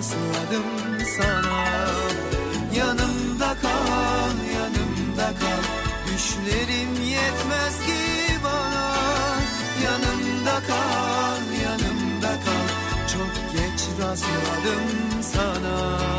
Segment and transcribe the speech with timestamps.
[0.00, 0.64] rastladım
[1.16, 1.66] sana.
[2.76, 5.62] Yanımda kal, yanımda kal.
[6.06, 8.94] Düşlerim yetmez ki bana.
[9.84, 12.66] Yanımda kal, yanımda kal.
[13.12, 16.10] Çok geç rastladım sana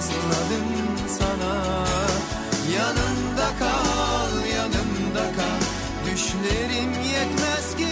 [0.00, 0.66] rastladım
[1.18, 1.54] sana.
[2.76, 5.60] Yanımda kal, yanımda kal.
[6.06, 7.88] Düşlerim yetmez ki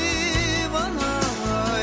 [0.74, 1.10] bana.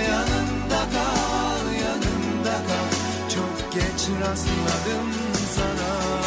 [0.09, 2.89] Yanımda kal, yanımda kal.
[3.35, 5.13] Çok geç rastladım
[5.55, 6.24] sana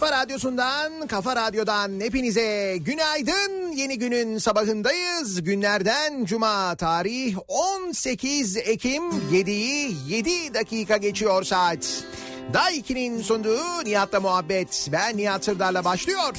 [0.00, 3.72] kafa radyosundan, kafa radyodan hepinize günaydın.
[3.72, 5.44] Yeni günün sabahındayız.
[5.44, 9.02] Günlerden cuma tarih 18 Ekim
[9.32, 12.04] 7'yi 7 dakika geçiyor saat.
[12.52, 14.88] Daiki'nin sunduğu Nihat'la muhabbet.
[14.92, 16.36] Ben Nihat Sırdar'la başlıyor.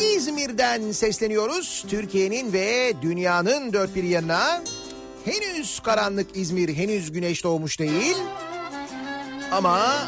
[0.00, 1.84] İzmir'den sesleniyoruz.
[1.88, 4.62] Türkiye'nin ve dünyanın dört bir yanına.
[5.24, 8.16] Henüz karanlık İzmir, henüz güneş doğmuş değil.
[9.52, 9.98] Ama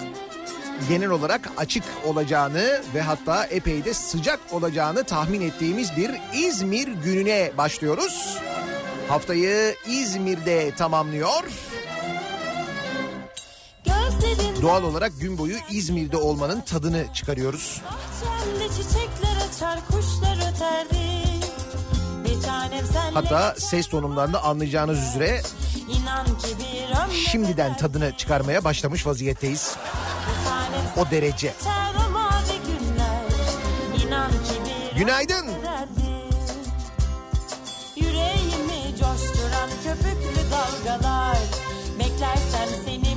[0.89, 7.53] genel olarak açık olacağını ve hatta epey de sıcak olacağını tahmin ettiğimiz bir İzmir gününe
[7.59, 8.39] başlıyoruz.
[9.09, 11.43] Haftayı İzmir'de tamamlıyor.
[14.63, 17.83] Doğal olarak gün boyu İzmir'de olmanın tadını çıkarıyoruz.
[19.53, 19.79] açar
[23.15, 25.43] Hatta ses tonumdan da anlayacağınız üzere
[27.31, 29.77] şimdiden tadını çıkarmaya başlamış vaziyetteyiz
[30.97, 31.55] o derece.
[34.97, 35.47] Günaydın.
[37.97, 41.37] Yüreğimi coşturan köpüklü dalgalar
[41.99, 43.12] Beklersem seni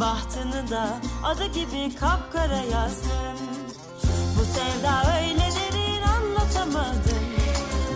[0.00, 3.38] Bahtını da adı gibi kapkara yazdın
[4.38, 7.20] Bu sevda öyle derin anlatamadım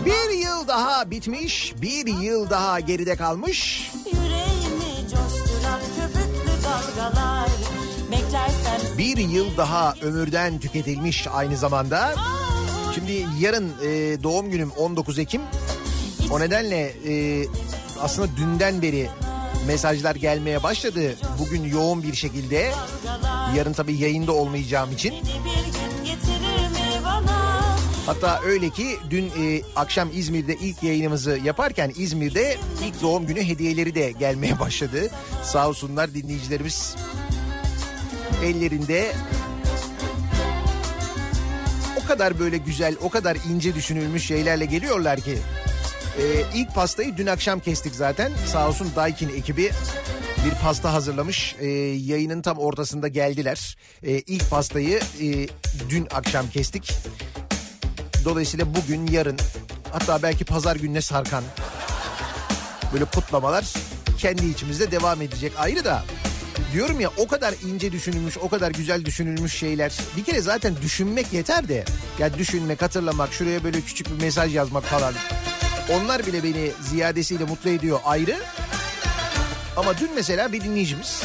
[0.04, 3.90] Bir yıl daha bitmiş, bir yıl daha geride kalmış.
[4.12, 7.48] Yüreğimi coşturan köpüklü dalgalar
[8.10, 12.14] Beklersem Bir yıl daha ömürden tüketilmiş aynı zamanda.
[12.94, 15.42] Şimdi yarın e, doğum günüm 19 Ekim.
[16.30, 17.44] O nedenle e,
[18.02, 19.08] aslında dünden beri
[19.66, 21.14] mesajlar gelmeye başladı.
[21.38, 22.72] Bugün yoğun bir şekilde.
[23.56, 25.14] Yarın tabii yayında olmayacağım için.
[28.06, 32.56] Hatta öyle ki dün e, akşam İzmir'de ilk yayınımızı yaparken İzmir'de
[32.86, 35.10] ilk doğum günü hediyeleri de gelmeye başladı.
[35.42, 36.96] Sağ olsunlar dinleyicilerimiz
[38.44, 39.12] ellerinde
[42.04, 45.38] o kadar böyle güzel, o kadar ince düşünülmüş şeylerle geliyorlar ki.
[46.18, 48.32] E, ilk pastayı dün akşam kestik zaten.
[48.52, 49.70] Sağ olsun Daikin ekibi
[50.46, 51.56] bir pasta hazırlamış.
[51.60, 53.76] E, yayının tam ortasında geldiler.
[54.02, 55.48] E, ilk pastayı e,
[55.88, 56.92] dün akşam kestik.
[58.24, 59.36] Dolayısıyla bugün, yarın
[59.92, 61.44] hatta belki pazar gününe sarkan
[62.92, 63.64] böyle kutlamalar
[64.18, 65.52] kendi içimizde devam edecek.
[65.58, 66.04] Ayrı da
[66.72, 69.92] diyorum ya o kadar ince düşünülmüş, o kadar güzel düşünülmüş şeyler.
[70.16, 71.84] Bir kere zaten düşünmek yeter de.
[72.18, 75.14] Ya düşünmek, hatırlamak, şuraya böyle küçük bir mesaj yazmak falan.
[75.92, 78.36] Onlar bile beni ziyadesiyle mutlu ediyor ayrı.
[79.76, 81.22] Ama dün mesela bir dinleyicimiz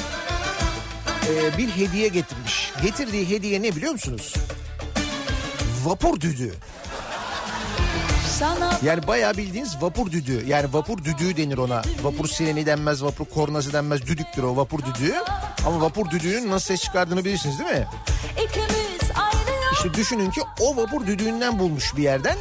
[1.29, 2.71] e, bir hediye getirmiş.
[2.83, 4.33] Getirdiği hediye ne biliyor musunuz?
[5.83, 6.53] Vapur düdüğü.
[8.83, 10.45] Yani bayağı bildiğiniz vapur düdüğü.
[10.47, 11.81] Yani vapur düdüğü denir ona.
[12.01, 14.01] Vapur sireni denmez, vapur kornası denmez.
[14.01, 15.15] Düdüktür o vapur düdüğü.
[15.65, 17.87] Ama vapur düdüğünün nasıl ses çıkardığını bilirsiniz değil mi?
[19.73, 22.37] İşte düşünün ki o vapur düdüğünden bulmuş bir yerden.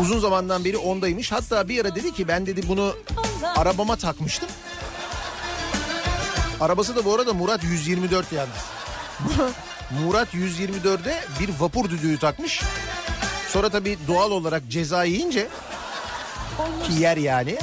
[0.00, 1.32] Uzun zamandan beri ondaymış.
[1.32, 2.94] Hatta bir ara dedi ki ben dedi bunu
[3.56, 4.48] arabama takmıştım.
[6.60, 8.56] Arabası da bu arada Murat 124 yalnız.
[10.04, 12.60] Murat 124'e bir vapur düdüğü takmış.
[13.48, 15.48] Sonra tabii doğal olarak ceza yiyince
[16.86, 17.58] ki yer yani.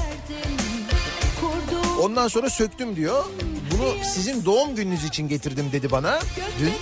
[2.01, 3.25] Ondan sonra söktüm diyor.
[3.71, 6.19] Bunu sizin doğum gününüz için getirdim dedi bana
[6.59, 6.73] dün.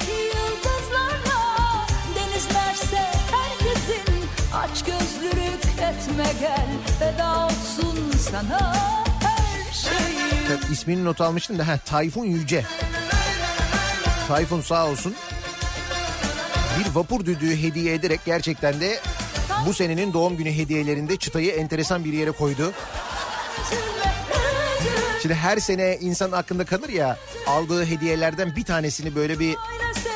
[4.66, 6.68] Aç gözlülük etme gel
[7.00, 8.74] feda olsun sana
[9.22, 10.62] her şeyim.
[10.84, 12.66] Tabii not almıştım da ha, Tayfun Yüce.
[14.28, 15.16] Tayfun sağ olsun.
[16.80, 19.00] Bir vapur düdüğü hediye ederek gerçekten de
[19.66, 22.74] bu senenin doğum günü hediyelerinde çıtayı enteresan bir yere koydu.
[25.22, 27.18] Şimdi her sene insan aklında kalır ya
[27.48, 29.56] aldığı hediyelerden bir tanesini böyle bir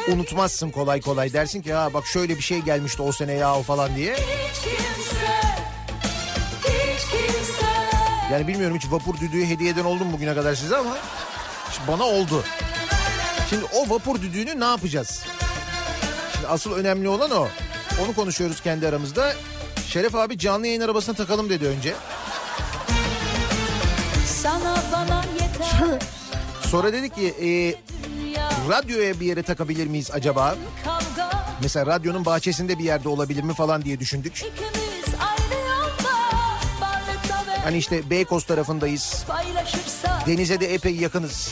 [0.07, 1.33] unutmazsın kolay kolay.
[1.33, 4.13] Dersin ki ha bak şöyle bir şey gelmişti o sene ya o falan diye.
[4.13, 5.41] Hiç kimse,
[6.63, 7.65] hiç kimse
[8.31, 10.97] Yani bilmiyorum hiç vapur düdüğü hediye eden oldu mu bugüne kadar size ama
[11.87, 12.43] bana oldu.
[13.49, 15.23] Şimdi o vapur düdüğünü ne yapacağız?
[16.33, 17.47] Şimdi asıl önemli olan o.
[18.03, 19.33] Onu konuşuyoruz kendi aramızda.
[19.87, 21.93] Şeref abi canlı yayın arabasına takalım dedi önce.
[24.25, 25.99] sana bana yeter
[26.61, 27.49] Sonra dedi ki e,
[28.69, 30.55] radyoya bir yere takabilir miyiz acaba?
[31.63, 34.43] Mesela radyonun bahçesinde bir yerde olabilir mi falan diye düşündük.
[37.63, 39.25] Hani işte Beykoz tarafındayız.
[40.27, 41.49] Denize de epey yakınız.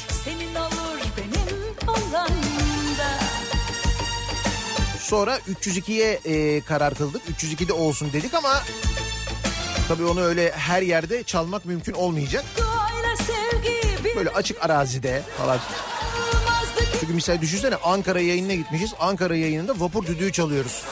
[5.00, 7.22] Sonra 302'ye e, karar kıldık.
[7.30, 8.64] 302'de olsun dedik ama
[9.88, 12.46] tabii onu öyle her yerde çalmak mümkün olmayacak.
[14.16, 15.60] Böyle açık arazide falan.
[17.00, 18.94] Çünkü mesela düşünsene Ankara yayınına gitmişiz.
[19.00, 20.84] Ankara yayınında vapur düdüğü çalıyoruz.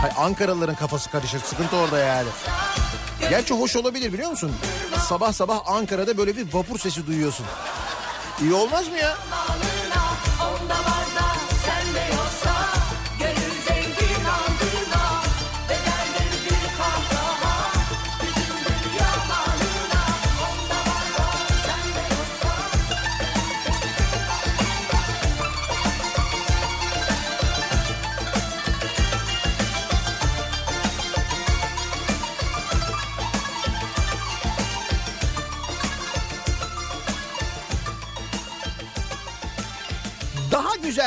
[0.00, 1.40] Hayır, Ankaralıların kafası karışır.
[1.40, 2.28] Sıkıntı orada yani.
[3.30, 4.52] Gerçi hoş olabilir biliyor musun?
[5.08, 7.46] Sabah sabah Ankara'da böyle bir vapur sesi duyuyorsun.
[8.42, 9.16] İyi olmaz mı ya?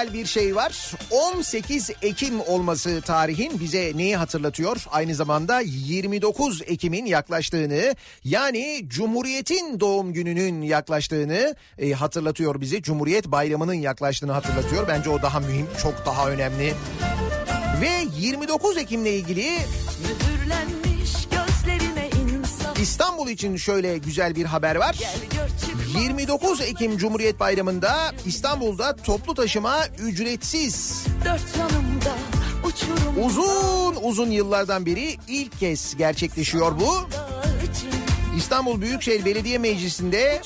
[0.01, 0.91] Güzel bir şey var.
[1.12, 4.86] 18 Ekim olması tarihin bize neyi hatırlatıyor?
[4.91, 12.81] Aynı zamanda 29 Ekim'in yaklaştığını yani Cumhuriyet'in doğum gününün yaklaştığını e, hatırlatıyor bize.
[12.81, 14.88] Cumhuriyet Bayramı'nın yaklaştığını hatırlatıyor.
[14.88, 16.74] Bence o daha mühim, çok daha önemli.
[17.81, 20.80] Ve 29 Ekim'le ilgili insan
[22.81, 24.95] İstanbul için şöyle güzel bir haber var.
[25.00, 31.05] Gel gör çıkmaz 29 Ekim Cumhuriyet Bayramı'nda İstanbul'da toplu taşıma ücretsiz.
[32.63, 37.09] uçurum Uzun uzun yıllardan beri ilk kez gerçekleşiyor bu.
[38.38, 40.41] İstanbul Büyükşehir Belediye Meclisi'nde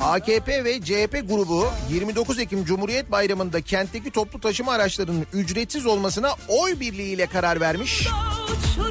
[0.00, 6.80] AKP ve CHP grubu 29 Ekim Cumhuriyet Bayramı'nda kentteki toplu taşıma araçlarının ücretsiz olmasına oy
[6.80, 8.00] birliğiyle karar vermiş.
[8.00, 8.87] uçurumda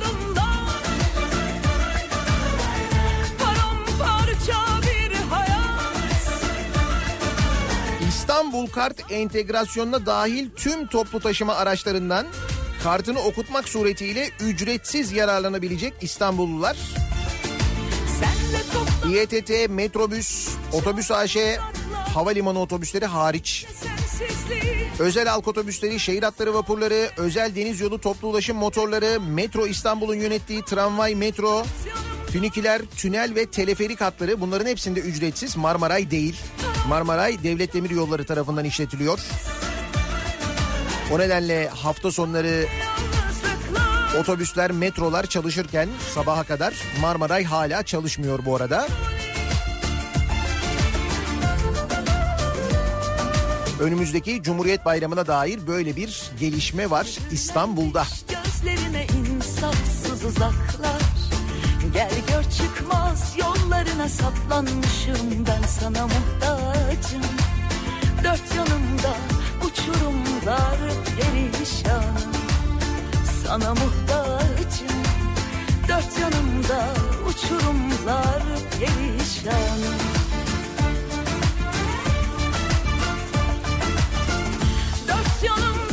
[8.27, 12.25] İstanbul Kart entegrasyonuna dahil tüm toplu taşıma araçlarından
[12.83, 16.77] kartını okutmak suretiyle ücretsiz yararlanabilecek İstanbullular.
[19.09, 21.37] İETT, metrobüs, otobüs AŞ,
[22.13, 23.65] havalimanı otobüsleri hariç.
[24.99, 30.61] Özel halk otobüsleri, şehir hatları vapurları, özel deniz yolu toplu ulaşım motorları, Metro İstanbul'un yönettiği
[30.65, 31.65] tramvay, metro,
[32.31, 35.57] fünikiler, tünel ve teleferik hatları bunların hepsinde ücretsiz.
[35.57, 36.35] Marmaray değil.
[36.87, 39.19] Marmaray Devlet Demir Yolları tarafından işletiliyor.
[41.11, 42.65] O nedenle hafta sonları
[44.19, 48.87] otobüsler, metrolar çalışırken sabaha kadar Marmaray hala çalışmıyor bu arada.
[53.79, 58.05] Önümüzdeki Cumhuriyet Bayramı'na dair böyle bir gelişme var İstanbul'da.
[58.27, 61.06] Gözlerime insafsız uzaklar
[61.93, 67.21] Gel gör çıkmaz yollarına saplanmışım Ben sana muhtacım.
[68.23, 69.15] Dört yanımda
[69.65, 70.77] uçurumlar
[71.17, 72.17] perişan.
[73.45, 74.97] Sana muhtacım.
[75.87, 76.87] Dört yanımda
[77.29, 78.43] uçurumlar
[78.79, 79.79] perişan.
[85.07, 85.86] Dört yanımda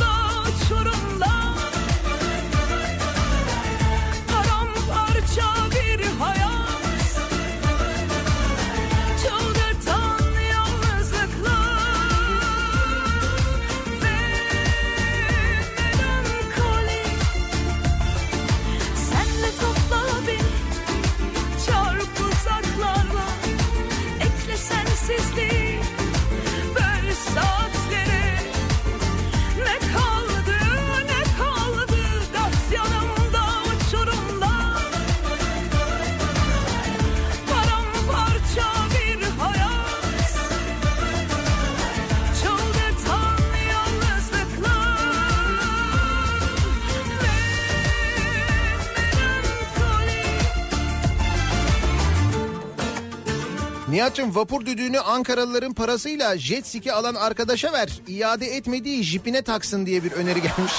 [53.95, 57.89] Nihat'cığım vapur düdüğünü Ankaralıların parasıyla jet ski alan arkadaşa ver.
[58.07, 60.73] İade etmediği jipine taksın diye bir öneri gelmiş.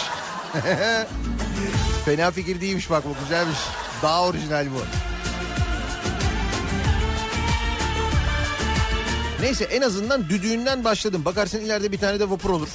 [2.05, 3.59] Fena fikir değilmiş bak bu güzelmiş.
[4.03, 4.85] Daha orijinal bu.
[9.43, 11.25] Neyse en azından düdüğünden başladım.
[11.25, 12.69] Bakarsın ileride bir tane de vapur olur.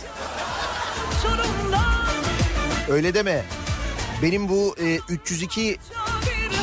[2.90, 3.46] Öyle deme.
[4.22, 5.78] Benim bu e, 302 bir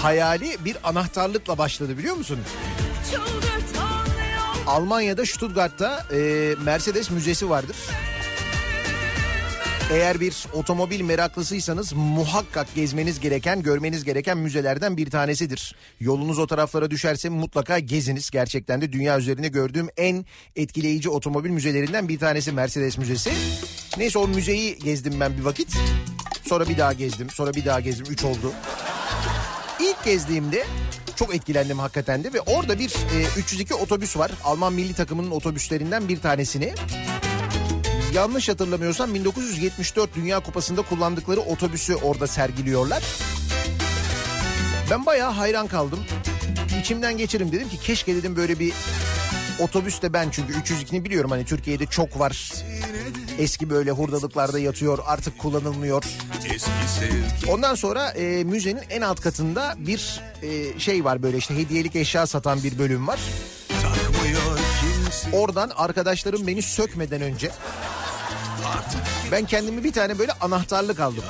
[0.03, 2.39] hayali bir anahtarlıkla başladı biliyor musun?
[3.13, 3.58] yalnızlıklar
[4.69, 7.77] Almanya'da Stuttgart'ta e, Mercedes müzesi vardır.
[9.93, 15.75] Eğer bir otomobil meraklısıysanız muhakkak gezmeniz gereken, görmeniz gereken müzelerden bir tanesidir.
[16.01, 18.31] Yolunuz o taraflara düşerse mutlaka geziniz.
[18.31, 20.25] Gerçekten de dünya üzerinde gördüğüm en
[20.57, 23.31] etkileyici otomobil müzelerinden bir tanesi Mercedes Müzesi.
[23.99, 25.77] Neyse o müzeyi gezdim ben bir vakit.
[26.49, 28.07] Sonra bir daha gezdim, sonra bir daha gezdim.
[28.11, 28.53] Üç oldu.
[29.81, 30.65] İlk gezdiğimde
[31.19, 34.31] çok etkilendim hakikaten de ve orada bir e, 302 otobüs var.
[34.45, 36.75] Alman milli takımının otobüslerinden bir tanesini.
[38.15, 43.03] Yanlış hatırlamıyorsam 1974 Dünya Kupası'nda kullandıkları otobüsü orada sergiliyorlar.
[44.91, 45.99] Ben bayağı hayran kaldım.
[46.81, 48.73] İçimden geçirim dedim ki keşke dedim böyle bir
[49.61, 52.53] otobüste ben çünkü 302'ni biliyorum hani Türkiye'de çok var.
[53.39, 56.05] Eski böyle hurdalıklarda yatıyor artık kullanılmıyor.
[57.49, 62.27] Ondan sonra e, müzenin en alt katında bir e, şey var böyle işte hediyelik eşya
[62.27, 63.21] satan bir bölüm var.
[65.33, 67.51] Oradan arkadaşlarım beni sökmeden önce
[69.33, 71.25] ben kendime bir tane böyle anahtarlık aldım.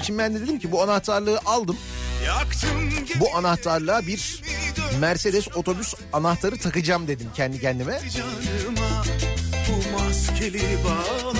[0.00, 1.76] İçimden de dedim ki bu anahtarlığı aldım.
[3.20, 4.42] Bu anahtarlığa bir
[5.00, 8.00] Mercedes otobüs anahtarı takacağım dedim kendi kendime
[10.34, 11.34] maskeli balo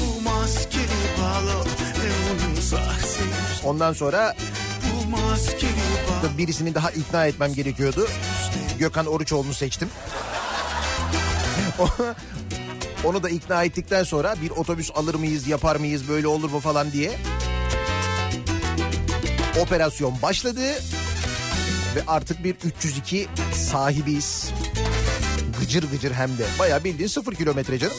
[0.00, 0.86] Bu maskeli
[1.22, 3.20] balo ve onun sahtesi
[3.64, 4.36] Ondan sonra
[4.82, 5.70] Bu maskeli
[6.22, 6.38] balo.
[6.38, 8.08] Birisini daha ikna etmem gerekiyordu.
[8.78, 9.88] Gökhan Oruçoğlu'nu seçtim.
[13.04, 16.92] Onu da ikna ettikten sonra bir otobüs alır mıyız yapar mıyız böyle olur mu falan
[16.92, 17.18] diye
[19.60, 20.62] Operasyon başladı.
[21.96, 24.52] Ve artık bir 302 sahibiyiz.
[25.60, 26.46] Gıcır gıcır hem de.
[26.58, 27.96] Bayağı bildiğin sıfır kilometre canım.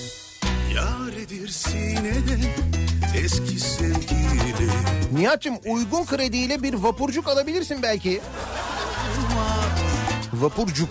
[5.13, 8.21] Nihat'cığım uygun krediyle bir vapurcuk alabilirsin belki.
[10.33, 10.89] Vapurcuk.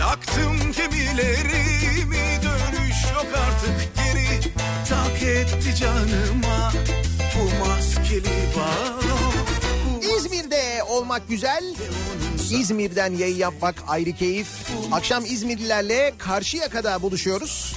[0.00, 3.87] Yaktım gemilerimi dönüş yok artık
[5.48, 6.72] Etti canıma
[7.34, 8.24] bu maskeli
[8.56, 11.64] Bu İzmir'de olmak güzel.
[12.50, 14.48] İzmir'den yayın yapmak ayrı keyif.
[14.92, 17.74] Akşam İzmirlilerle Karşıyaka'da buluşuyoruz.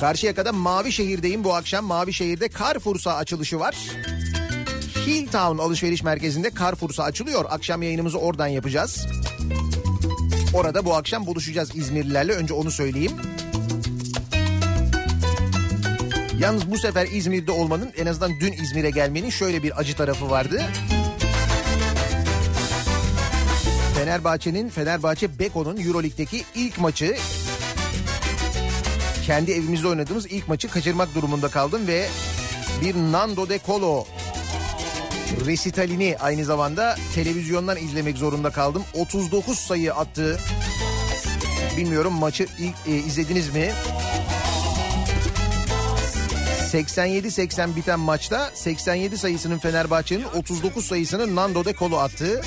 [0.00, 1.84] Karşıyaka'da Mavişehir'deyim bu akşam.
[1.84, 3.76] Mavişehir'de Carrefour'sa açılışı var.
[5.06, 7.44] Hilltown alışveriş merkezinde Carrefour'sa açılıyor.
[7.50, 9.06] Akşam yayınımızı oradan yapacağız.
[10.54, 12.32] Orada bu akşam buluşacağız İzmirlilerle.
[12.32, 13.12] Önce onu söyleyeyim.
[16.40, 20.62] Yalnız bu sefer İzmir'de olmanın en azından dün İzmir'e gelmenin şöyle bir acı tarafı vardı.
[23.94, 27.16] Fenerbahçe'nin Fenerbahçe Beko'nun Euroleague'deki ilk maçı
[29.26, 32.08] kendi evimizde oynadığımız ilk maçı kaçırmak durumunda kaldım ve
[32.80, 34.06] bir Nando de Colo
[35.46, 38.84] resitalini aynı zamanda televizyondan izlemek zorunda kaldım.
[38.94, 40.40] 39 sayı attı.
[41.76, 43.72] Bilmiyorum maçı ilk e, izlediniz mi?
[46.72, 52.42] 87-80 biten maçta 87 sayısının Fenerbahçe'nin 39 sayısını Nando de Colo attı.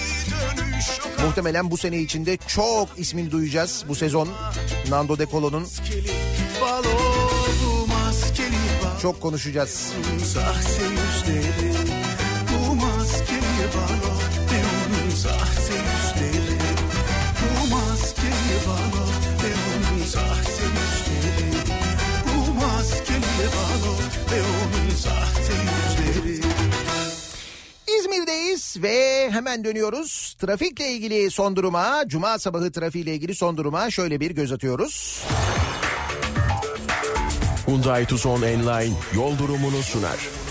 [0.58, 4.30] dönüş yok Muhtemelen bu sene içinde çok ismini duyacağız bu sezon.
[4.90, 5.68] Nando De Colo'nun
[9.02, 9.94] çok konuşacağız.
[10.34, 11.74] Sahte yüzleri
[12.50, 13.42] Bu maskeli
[13.76, 14.14] balo
[14.52, 15.63] Ve onun sahte
[28.14, 30.36] İzmir'deyiz ve hemen dönüyoruz.
[30.40, 35.24] Trafikle ilgili son duruma, cuma sabahı trafiğiyle ilgili son duruma şöyle bir göz atıyoruz.
[37.68, 40.43] Hyundai Tucson Enline yol durumunu sunar.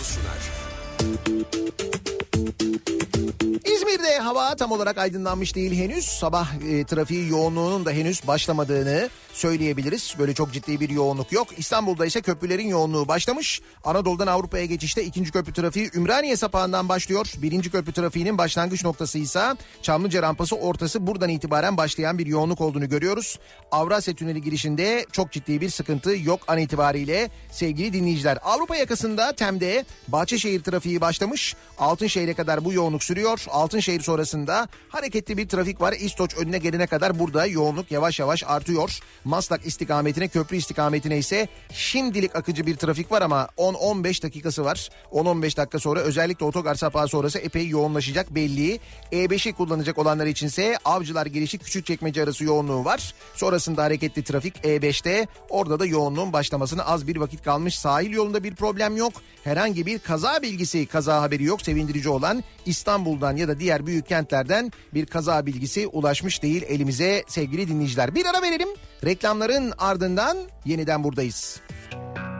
[3.92, 6.04] İzmir'de hava tam olarak aydınlanmış değil henüz.
[6.04, 10.14] Sabah e, trafiği yoğunluğunun da henüz başlamadığını söyleyebiliriz.
[10.18, 11.48] Böyle çok ciddi bir yoğunluk yok.
[11.56, 13.60] İstanbul'da ise köprülerin yoğunluğu başlamış.
[13.84, 17.32] Anadolu'dan Avrupa'ya geçişte ikinci köprü trafiği Ümraniye sapağından başlıyor.
[17.42, 19.42] Birinci köprü trafiğinin başlangıç noktası ise
[19.82, 23.38] Çamlıca rampası ortası buradan itibaren başlayan bir yoğunluk olduğunu görüyoruz.
[23.72, 28.38] Avrasya Tüneli girişinde çok ciddi bir sıkıntı yok an itibariyle sevgili dinleyiciler.
[28.42, 31.56] Avrupa yakasında Tem'de Bahçeşehir trafiği başlamış.
[31.78, 33.44] Altınşehir'e kadar bu yoğunluk sürüyor.
[33.82, 35.92] Altınşehir sonrasında hareketli bir trafik var.
[35.92, 38.98] İstoç önüne gelene kadar burada yoğunluk yavaş yavaş artıyor.
[39.24, 44.88] Maslak istikametine köprü istikametine ise şimdilik akıcı bir trafik var ama 10-15 dakikası var.
[45.12, 48.80] 10-15 dakika sonra özellikle otogar sapağı sonrası epey yoğunlaşacak belli.
[49.12, 53.14] E5'i kullanacak olanlar içinse Avcılar girişi Küçükçekmece arası yoğunluğu var.
[53.34, 55.26] Sonrasında hareketli trafik E5'te.
[55.48, 57.78] Orada da yoğunluğun başlamasına az bir vakit kalmış.
[57.78, 59.12] Sahil yolunda bir problem yok.
[59.44, 61.62] Herhangi bir kaza bilgisi, kaza haberi yok.
[61.62, 67.68] Sevindirici olan İstanbul'dan ya da diğer büyük kentlerden bir kaza bilgisi ulaşmış değil elimize sevgili
[67.68, 68.14] dinleyiciler.
[68.14, 68.68] Bir ara verelim.
[69.04, 71.60] Reklamların ardından yeniden buradayız.
[71.92, 72.31] Kafa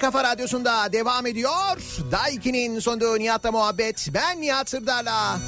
[0.00, 1.76] kafa radyosunda devam ediyor.
[2.12, 4.08] Daiki'nin sonunda Nihat'la muhabbet.
[4.14, 5.38] Ben Nihat Sırdar'la.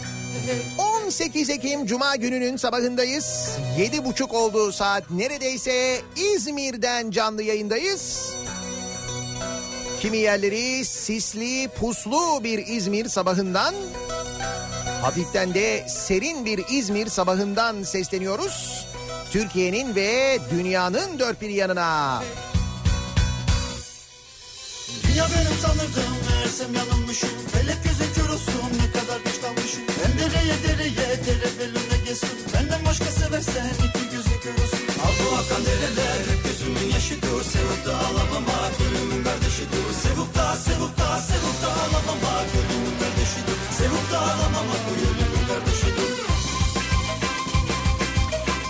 [1.05, 3.49] 18 Ekim Cuma gününün sabahındayız.
[3.79, 8.35] 7.30 olduğu saat neredeyse İzmir'den canlı yayındayız.
[10.01, 13.75] Kimi yerleri sisli, puslu bir İzmir sabahından,
[15.03, 18.87] hafiften de serin bir İzmir sabahından sesleniyoruz.
[19.31, 22.23] Türkiye'nin ve dünyanın dört bir yanına.
[25.13, 27.31] Dünya benim sanırdım meğersem yanılmışım.
[27.53, 32.85] Felek göze kör olsun ne kadar güç kalmışım Ben dereye dereye dere belüne gelsin Benden
[32.87, 37.93] başka seversen iki göze kör olsun Al bu akan dereler hep gözümün yaşıdır Sevip de
[37.93, 44.77] ağlamama gönlümün kardeşidir Sevip da sevip da sevip de ağlamama gönlümün kardeşidir Sevip de ağlamama
[44.89, 46.15] gönlümün kardeşidir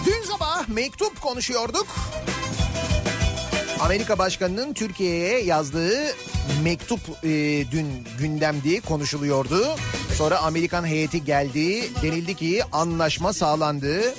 [0.06, 1.86] Dün sabah mektup konuşuyorduk.
[3.82, 6.14] Amerika Başkanı'nın Türkiye'ye yazdığı
[6.62, 7.28] mektup e,
[7.70, 7.86] dün
[8.18, 9.66] gündemdi konuşuluyordu.
[10.14, 11.90] Sonra Amerikan heyeti geldi.
[12.02, 14.14] Denildi ki anlaşma sağlandı.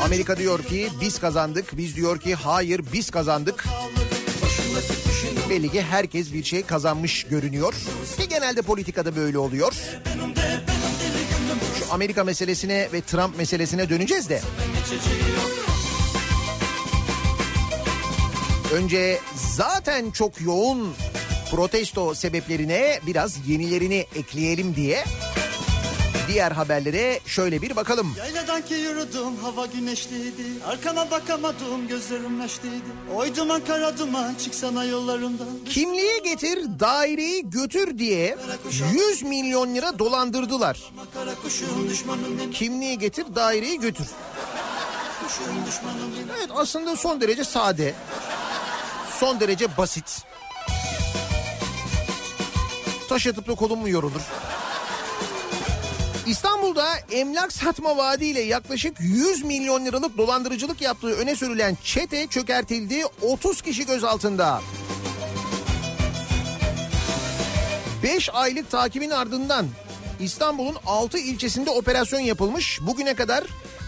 [0.00, 1.76] Amerika diyor ki biz kazandık.
[1.76, 3.64] Biz diyor ki hayır biz kazandık.
[5.50, 7.74] Belli ki herkes bir şey kazanmış görünüyor.
[8.18, 9.72] Ki genelde politikada böyle oluyor.
[11.78, 14.40] Şu Amerika meselesine ve Trump meselesine döneceğiz de.
[18.76, 19.20] Önce
[19.56, 20.94] zaten çok yoğun
[21.50, 25.04] protesto sebeplerine biraz yenilerini ekleyelim diye
[26.28, 28.14] diğer haberlere şöyle bir bakalım.
[28.18, 32.82] Yayladan ki yürüdüm hava güneşliydi Arkama bakamadım gözlerim neşliydi
[33.14, 38.36] Oy duman kara duman çıksana yollarımdan Kimliği getir daireyi götür diye
[38.92, 40.92] 100 milyon lira dolandırdılar.
[42.52, 44.06] Kimliği getir daireyi götür.
[46.38, 47.94] Evet aslında son derece sade.
[49.20, 50.22] Son derece basit.
[53.08, 54.20] Taş atıp da kolum mu yorulur?
[56.26, 63.04] İstanbul'da emlak satma vaadiyle yaklaşık 100 milyon liralık dolandırıcılık yaptığı öne sürülen çete çökertildi.
[63.22, 64.62] 30 kişi gözaltında.
[68.02, 69.66] 5 aylık takibin ardından
[70.20, 72.80] İstanbul'un 6 ilçesinde operasyon yapılmış.
[72.82, 73.44] Bugüne kadar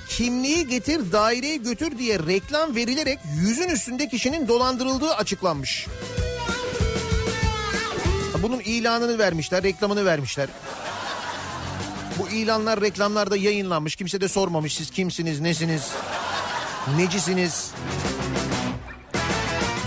[0.09, 5.87] kimliği getir daireyi götür diye reklam verilerek yüzün üstünde kişinin dolandırıldığı açıklanmış.
[8.43, 10.49] Bunun ilanını vermişler, reklamını vermişler.
[12.19, 13.97] Bu ilanlar reklamlarda yayınlanmış.
[13.97, 15.93] Kimse de sormamış siz kimsiniz, nesiniz,
[16.97, 17.71] necisiniz.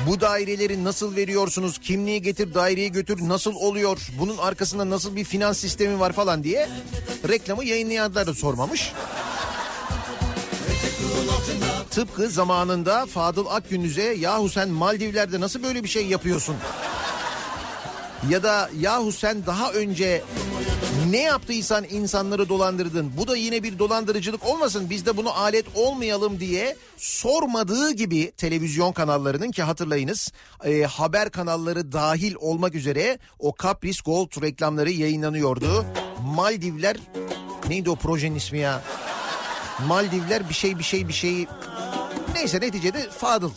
[0.07, 1.77] Bu daireleri nasıl veriyorsunuz?
[1.77, 4.07] Kimliği getir, daireyi götür nasıl oluyor?
[4.19, 6.69] Bunun arkasında nasıl bir finans sistemi var falan diye
[7.29, 8.91] reklamı yayınlayanlar da sormamış.
[11.91, 16.55] Tıpkı zamanında Fadıl Akgündüz'e yahu sen Maldivler'de nasıl böyle bir şey yapıyorsun?
[18.29, 20.23] Ya da yahu sen daha önce
[21.09, 23.11] ne yaptıysan insanları dolandırdın.
[23.17, 28.91] Bu da yine bir dolandırıcılık olmasın biz de bunu alet olmayalım diye sormadığı gibi televizyon
[28.91, 30.31] kanallarının ki hatırlayınız
[30.63, 35.85] e, haber kanalları dahil olmak üzere o Capris Gold reklamları yayınlanıyordu.
[36.35, 36.97] Maldivler
[37.69, 38.81] neydi o projenin ismi ya?
[39.87, 41.47] Maldivler bir şey bir şey bir şey
[42.35, 43.51] neyse neticede Fadıl.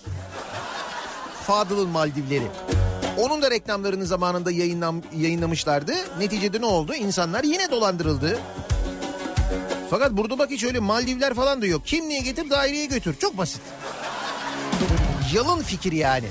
[1.47, 2.47] Fadıl'ın Maldivleri.
[3.19, 5.93] Onun da reklamlarını zamanında yayınlam yayınlamışlardı.
[6.19, 6.95] Neticede ne oldu?
[6.95, 8.39] İnsanlar yine dolandırıldı.
[9.91, 11.87] Fakat burada bak hiç öyle Maldivler falan da yok.
[11.87, 13.17] Kimliği getir daireye götür.
[13.21, 13.61] Çok basit.
[15.35, 16.27] Yalın fikir yani.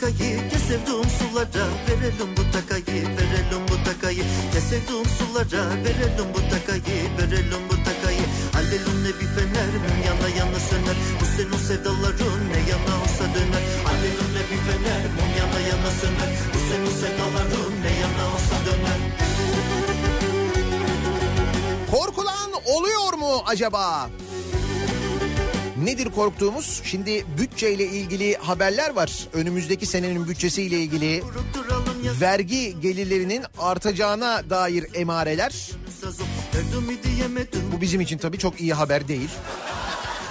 [0.00, 4.24] Çakayı Gel sevduğum sulara verelim bu takayı Verelim bu takayı.
[4.52, 8.24] Gel sevduğum sulara verelim bu takayı Verelim bu takayı.
[8.58, 9.70] Alelum ne bir fener
[10.06, 10.96] yana yana söner.
[11.20, 13.64] Bu senin sevdaların ne yana olsa döner.
[13.90, 16.30] Alelum ne bir fener mum yana yana söner.
[16.54, 18.98] Bu senin sevdaların ne yana olsa döner.
[21.90, 24.10] Korkulan oluyor mu acaba?
[25.84, 26.80] Nedir korktuğumuz?
[26.84, 29.28] Şimdi bütçeyle ilgili haberler var.
[29.32, 31.22] Önümüzdeki senenin bütçesiyle ilgili
[32.20, 35.70] vergi gelirlerinin artacağına dair emareler.
[37.72, 39.30] Bu bizim için tabii çok iyi haber değil.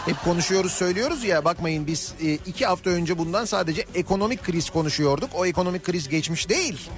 [0.05, 5.29] Hep konuşuyoruz söylüyoruz ya bakmayın biz e, iki hafta önce bundan sadece ekonomik kriz konuşuyorduk.
[5.33, 6.89] O ekonomik kriz geçmiş değil.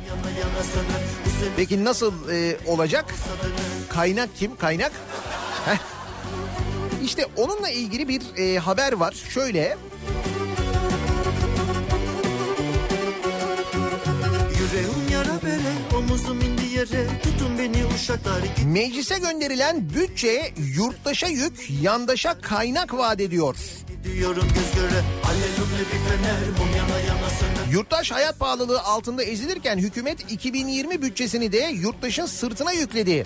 [1.57, 3.15] Peki nasıl e, olacak?
[3.89, 4.55] Kaynak kim?
[4.55, 4.91] Kaynak?
[5.65, 6.00] Heh.
[7.03, 9.13] İşte onunla ilgili bir e, haber var.
[9.29, 9.77] Şöyle.
[18.65, 23.55] Meclise gönderilen bütçe yurttaşa yük, yandaşa kaynak vaat ediyor.
[27.71, 33.25] Yurttaş hayat pahalılığı altında ezilirken hükümet 2020 bütçesini de yurttaşın sırtına yükledi.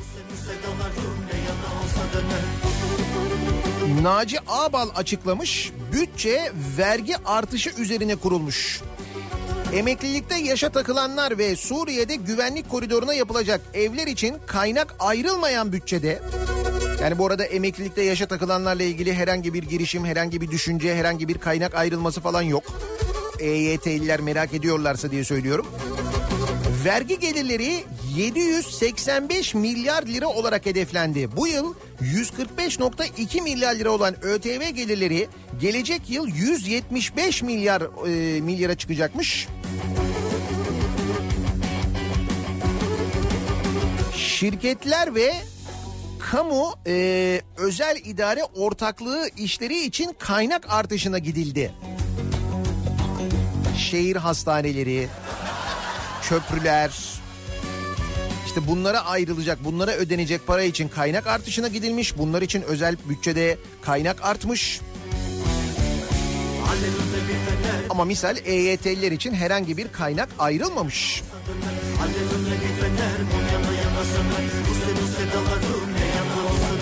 [4.06, 5.72] Naci Ağbal açıklamış.
[5.94, 8.82] Bütçe vergi artışı üzerine kurulmuş.
[9.74, 16.22] Emeklilikte yaşa takılanlar ve Suriye'de güvenlik koridoruna yapılacak evler için kaynak ayrılmayan bütçede
[17.02, 21.38] yani bu arada emeklilikte yaşa takılanlarla ilgili herhangi bir girişim, herhangi bir düşünce, herhangi bir
[21.38, 22.64] kaynak ayrılması falan yok.
[23.40, 25.66] EYT'liler merak ediyorlarsa diye söylüyorum.
[26.86, 27.84] Vergi gelirleri
[28.16, 31.30] 785 milyar lira olarak hedeflendi.
[31.36, 35.28] Bu yıl 145.2 milyar lira olan ÖTV gelirleri
[35.62, 39.48] gelecek yıl 175 milyar e, milyara çıkacakmış.
[44.16, 45.34] Şirketler ve
[46.20, 51.72] kamu e, özel idare ortaklığı işleri için kaynak artışına gidildi.
[53.78, 55.08] Şehir hastaneleri,
[56.30, 56.92] köprüler,
[58.46, 62.18] işte bunlara ayrılacak, bunlara ödenecek para için kaynak artışına gidilmiş.
[62.18, 64.82] Bunlar için özel bütçede kaynak artmış.
[67.90, 71.24] Ama misal EYT'liler için herhangi bir kaynak ayrılmamış.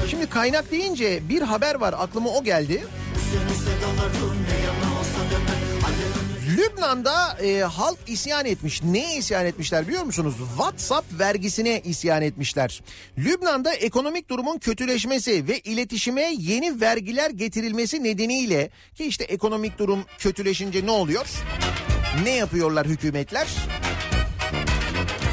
[0.09, 2.83] Şimdi kaynak deyince bir haber var aklıma o geldi.
[6.57, 8.83] Lübnan'da e, halk isyan etmiş.
[8.83, 10.35] Neye isyan etmişler biliyor musunuz?
[10.57, 12.81] WhatsApp vergisine isyan etmişler.
[13.17, 20.85] Lübnan'da ekonomik durumun kötüleşmesi ve iletişime yeni vergiler getirilmesi nedeniyle ki işte ekonomik durum kötüleşince
[20.85, 21.25] ne oluyor?
[22.23, 23.47] Ne yapıyorlar hükümetler?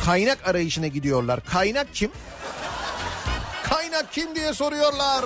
[0.04, 1.44] Kaynak arayışına gidiyorlar.
[1.44, 2.10] Kaynak kim?
[3.62, 5.24] Kaynak kim diye soruyorlar.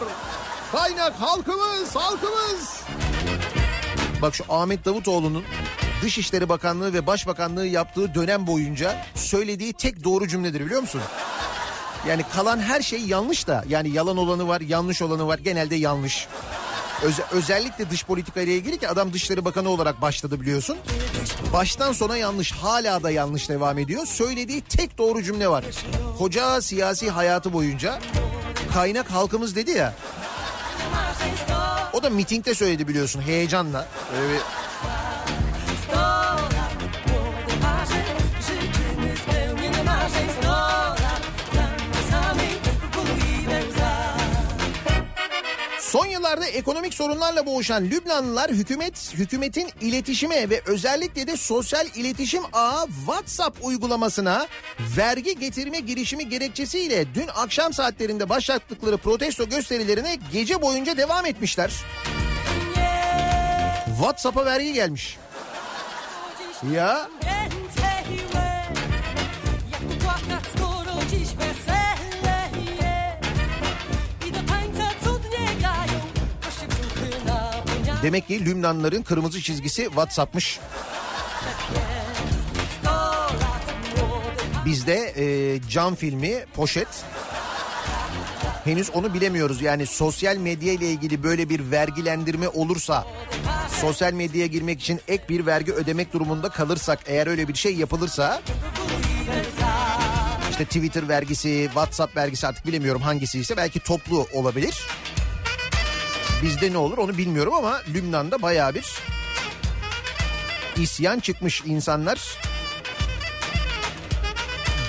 [0.73, 2.81] Kaynak halkımız, halkımız.
[4.23, 5.45] Bak şu Ahmet Davutoğlu'nun
[6.05, 11.01] Dışişleri Bakanlığı ve Başbakanlığı yaptığı dönem boyunca söylediği tek doğru cümledir biliyor musun?
[12.09, 15.39] Yani kalan her şey yanlış da yani yalan olanı var, yanlış olanı var.
[15.39, 16.27] Genelde yanlış.
[17.03, 20.77] Öze- özellikle dış politika ile ilgili ki adam Dışişleri Bakanı olarak başladı biliyorsun.
[21.53, 24.07] Baştan sona yanlış, hala da yanlış devam ediyor.
[24.07, 25.65] Söylediği tek doğru cümle var.
[26.19, 27.99] Koca siyasi hayatı boyunca
[28.75, 29.95] kaynak halkımız dedi ya.
[31.93, 33.89] O da mitingde söyledi biliyorsun heyecanla.
[34.17, 34.41] Öyle bir
[46.35, 52.87] Son yıllarda ekonomik sorunlarla boğuşan Lübnanlılar hükümet hükümetin iletişime ve özellikle de sosyal iletişim ağı
[52.87, 54.47] WhatsApp uygulamasına
[54.97, 61.73] vergi getirme girişimi gerekçesiyle dün akşam saatlerinde başlattıkları protesto gösterilerine gece boyunca devam etmişler.
[63.87, 65.19] WhatsApp'a vergi gelmiş.
[66.75, 67.09] Ya
[78.05, 80.61] demek ki Lübnanlıların kırmızı çizgisi WhatsApp'mış.
[84.65, 86.89] Bizde e, cam filmi, poşet.
[88.65, 89.63] Henüz onu bilemiyoruz.
[89.63, 93.07] Yani sosyal medya ile ilgili böyle bir vergilendirme olursa,
[93.81, 98.43] sosyal medyaya girmek için ek bir vergi ödemek durumunda kalırsak, eğer öyle bir şey yapılırsa,
[100.51, 104.75] işte Twitter vergisi, WhatsApp vergisi artık bilemiyorum hangisi ise belki toplu olabilir.
[106.45, 108.85] Bizde ne olur onu bilmiyorum ama Lübnan'da bayağı bir
[110.77, 112.39] isyan çıkmış insanlar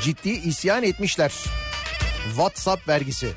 [0.02, 1.34] ciddi isyan etmişler.
[2.28, 3.34] WhatsApp vergisi.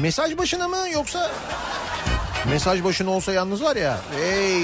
[0.00, 1.30] Mesaj başına mı yoksa
[2.50, 3.98] mesaj başına olsa yalnız var ya.
[4.18, 4.62] Hey.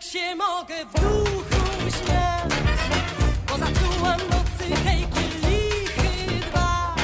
[0.00, 2.52] Lecz się mogę w duchu śmiać.
[3.48, 6.94] Bo zatrułam nocy tej kielichy dwa.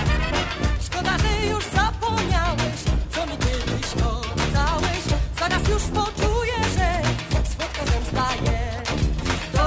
[0.86, 2.80] Szkoda, że już zapomniałeś,
[3.10, 5.02] co mi kiedyś obiecałeś.
[5.38, 7.02] Zaraz już poczuję, że
[7.56, 9.02] słodka zemsta jest.
[9.48, 9.64] Sto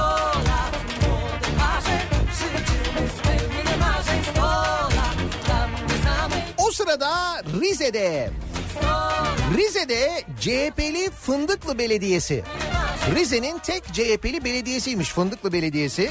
[0.48, 1.98] lat, młode parze,
[2.38, 4.24] życzymy spełnienia marzeń.
[4.32, 4.50] Sto
[4.96, 8.30] lat, dla mnie samej O sırada Rize'de.
[9.56, 12.44] Rize'de CHP'li Fındıklı Belediyesi.
[13.08, 16.10] Rize'nin tek CHP'li belediyesiymiş Fındıklı Belediyesi.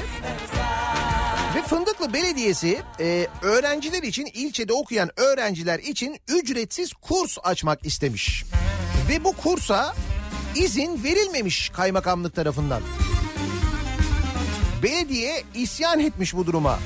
[1.56, 8.44] Ve Fındıklı Belediyesi e, öğrenciler için ilçede okuyan öğrenciler için ücretsiz kurs açmak istemiş.
[9.08, 9.94] Ve bu kursa
[10.56, 12.82] izin verilmemiş kaymakamlık tarafından.
[14.82, 16.78] Belediye isyan etmiş bu duruma.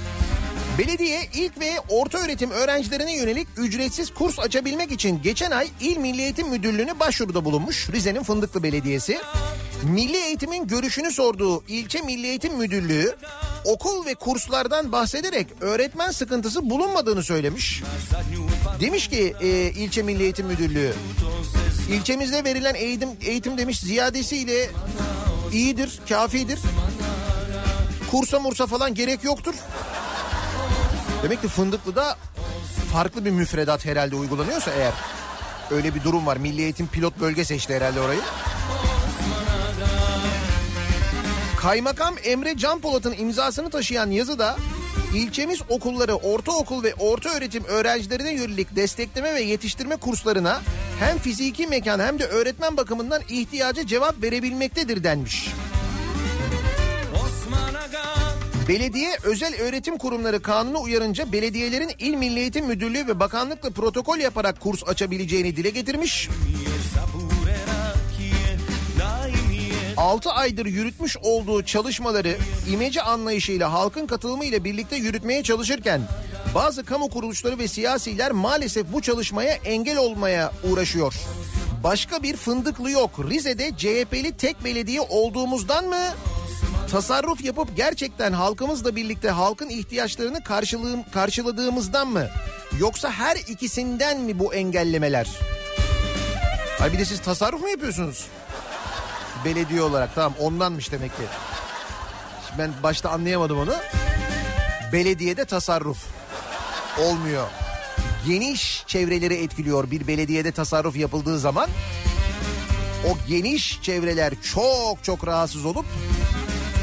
[0.78, 6.22] Belediye ilk ve orta öğretim öğrencilerine yönelik ücretsiz kurs açabilmek için geçen ay İl Milli
[6.22, 9.18] Eğitim Müdürlüğü'ne başvuruda bulunmuş Rize'nin Fındıklı Belediyesi.
[9.84, 13.16] Milli Eğitim'in görüşünü sorduğu İlçe Milli Eğitim Müdürlüğü
[13.64, 17.82] okul ve kurslardan bahsederek öğretmen sıkıntısı bulunmadığını söylemiş.
[18.80, 20.94] Demiş ki e, İlçe Milli Eğitim Müdürlüğü
[21.90, 24.70] ilçemizde verilen eğitim, eğitim demiş ziyadesiyle
[25.52, 26.58] iyidir, kafidir.
[28.10, 29.54] Kursa mursa falan gerek yoktur.
[31.22, 32.16] Demek ki Fındıklı'da
[32.92, 34.92] farklı bir müfredat herhalde uygulanıyorsa eğer.
[35.70, 36.36] Öyle bir durum var.
[36.36, 38.20] Milli Eğitim pilot bölge seçti herhalde orayı.
[41.64, 44.56] Kaymakam Emre Can Polat'ın imzasını taşıyan yazıda
[45.14, 50.60] ilçemiz okulları ortaokul ve orta öğretim öğrencilerine yönelik destekleme ve yetiştirme kurslarına
[51.00, 55.48] hem fiziki mekan hem de öğretmen bakımından ihtiyaca cevap verebilmektedir denmiş.
[58.68, 64.60] Belediye özel öğretim kurumları kanunu uyarınca belediyelerin İl Milli Eğitim Müdürlüğü ve bakanlıkla protokol yaparak
[64.60, 66.28] kurs açabileceğini dile getirmiş.
[69.96, 72.36] 6 aydır yürütmüş olduğu çalışmaları
[72.70, 76.00] imece anlayışıyla halkın katılımıyla birlikte yürütmeye çalışırken
[76.54, 81.14] bazı kamu kuruluşları ve siyasiler maalesef bu çalışmaya engel olmaya uğraşıyor.
[81.84, 83.30] Başka bir fındıklı yok.
[83.30, 86.04] Rize'de CHP'li tek belediye olduğumuzdan mı?
[86.90, 90.40] Tasarruf yapıp gerçekten halkımızla birlikte halkın ihtiyaçlarını
[91.12, 92.26] karşıladığımızdan mı?
[92.78, 95.28] Yoksa her ikisinden mi bu engellemeler?
[96.80, 98.26] Ay bir de siz tasarruf mu yapıyorsunuz?
[99.44, 101.22] Belediye olarak tamam ondanmış demek ki.
[102.46, 103.74] Şimdi ben başta anlayamadım onu.
[104.92, 106.06] Belediyede tasarruf
[107.00, 107.46] olmuyor.
[108.26, 111.68] Geniş çevreleri etkiliyor bir belediyede tasarruf yapıldığı zaman.
[113.10, 115.86] O geniş çevreler çok çok rahatsız olup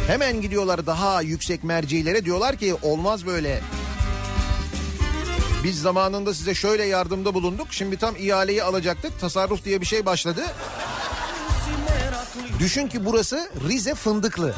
[0.08, 3.62] hemen gidiyorlar daha yüksek mercilere diyorlar ki olmaz böyle.
[5.64, 7.68] Biz zamanında size şöyle yardımda bulunduk.
[7.72, 9.20] Şimdi tam ihaleyi alacaktık.
[9.20, 10.46] Tasarruf diye bir şey başladı.
[12.60, 14.56] Düşün ki burası Rize Fındıklı.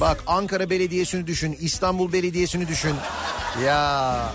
[0.00, 2.94] Bak Ankara Belediyesi'ni düşün, İstanbul Belediyesi'ni düşün.
[3.64, 4.32] Ya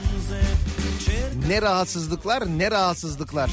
[1.47, 3.51] ne rahatsızlıklar, ne rahatsızlıklar.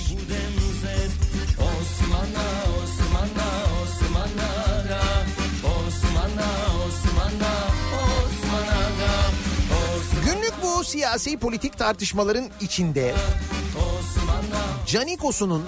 [10.25, 13.15] Günlük bu siyasi politik tartışmaların içinde
[14.87, 15.65] Canikos'unun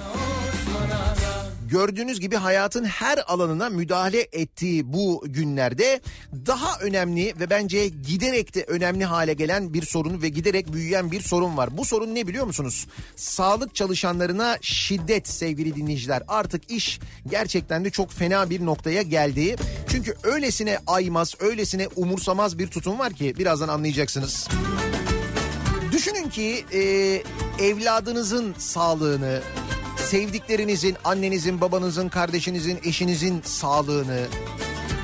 [1.69, 6.01] gördüğünüz gibi hayatın her alanına müdahale ettiği bu günlerde
[6.47, 11.21] daha önemli ve bence giderek de önemli hale gelen bir sorun ve giderek büyüyen bir
[11.21, 11.79] sorun var.
[11.79, 12.87] Bu sorun ne biliyor musunuz?
[13.17, 16.23] Sağlık çalışanlarına şiddet sevgili dinleyiciler.
[16.29, 17.01] Artık iş
[17.31, 19.57] gerçekten de çok fena bir noktaya geldi.
[19.89, 24.49] Çünkü öylesine aymaz, öylesine umursamaz bir tutum var ki birazdan anlayacaksınız.
[25.93, 26.81] Düşünün ki e,
[27.65, 29.41] evladınızın sağlığını,
[30.07, 34.27] sevdiklerinizin, annenizin, babanızın, kardeşinizin, eşinizin sağlığını,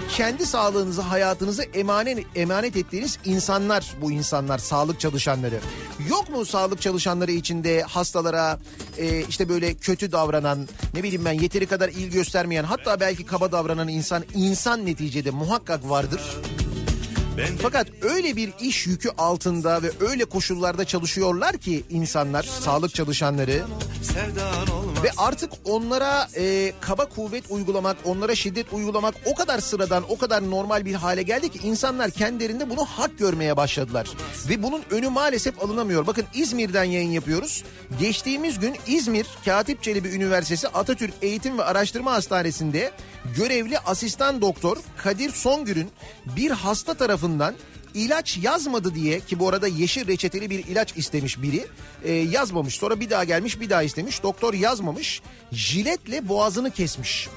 [0.08, 5.60] kendi sağlığınızı, hayatınızı emanet, emanet ettiğiniz insanlar bu insanlar, sağlık çalışanları.
[6.08, 8.58] Yok mu sağlık çalışanları içinde hastalara
[8.98, 13.52] e, işte böyle kötü davranan, ne bileyim ben yeteri kadar ilgi göstermeyen, hatta belki kaba
[13.52, 16.20] davranan insan, insan neticede muhakkak vardır.
[17.62, 23.62] Fakat öyle bir iş yükü altında ve öyle koşullarda çalışıyorlar ki insanlar, sağlık çalışanları
[25.02, 30.50] ve artık onlara e, kaba kuvvet uygulamak, onlara şiddet uygulamak o kadar sıradan, o kadar
[30.50, 34.08] normal bir hale geldi ki insanlar kendilerinde bunu hak görmeye başladılar.
[34.48, 36.06] Ve bunun önü maalesef alınamıyor.
[36.06, 37.64] Bakın İzmir'den yayın yapıyoruz.
[38.00, 42.92] Geçtiğimiz gün İzmir Katip Çelebi Üniversitesi Atatürk Eğitim ve Araştırma Hastanesi'nde
[43.36, 45.90] görevli asistan doktor Kadir Songür'ün
[46.36, 47.54] bir hasta tarafından
[47.94, 51.66] ilaç yazmadı diye ki bu arada yeşil reçeteli bir ilaç istemiş biri
[52.04, 57.28] e, yazmamış sonra bir daha gelmiş bir daha istemiş doktor yazmamış jiletle boğazını kesmiş.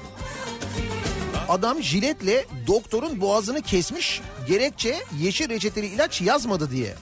[1.48, 6.94] Adam jiletle doktorun boğazını kesmiş gerekçe yeşil reçeteli ilaç yazmadı diye.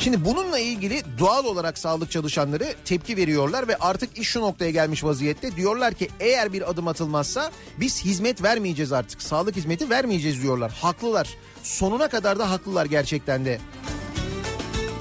[0.00, 5.04] Şimdi bununla ilgili doğal olarak sağlık çalışanları tepki veriyorlar ve artık iş şu noktaya gelmiş
[5.04, 5.56] vaziyette.
[5.56, 9.22] Diyorlar ki eğer bir adım atılmazsa biz hizmet vermeyeceğiz artık.
[9.22, 10.72] Sağlık hizmeti vermeyeceğiz diyorlar.
[10.72, 11.28] Haklılar.
[11.62, 13.60] Sonuna kadar da haklılar gerçekten de.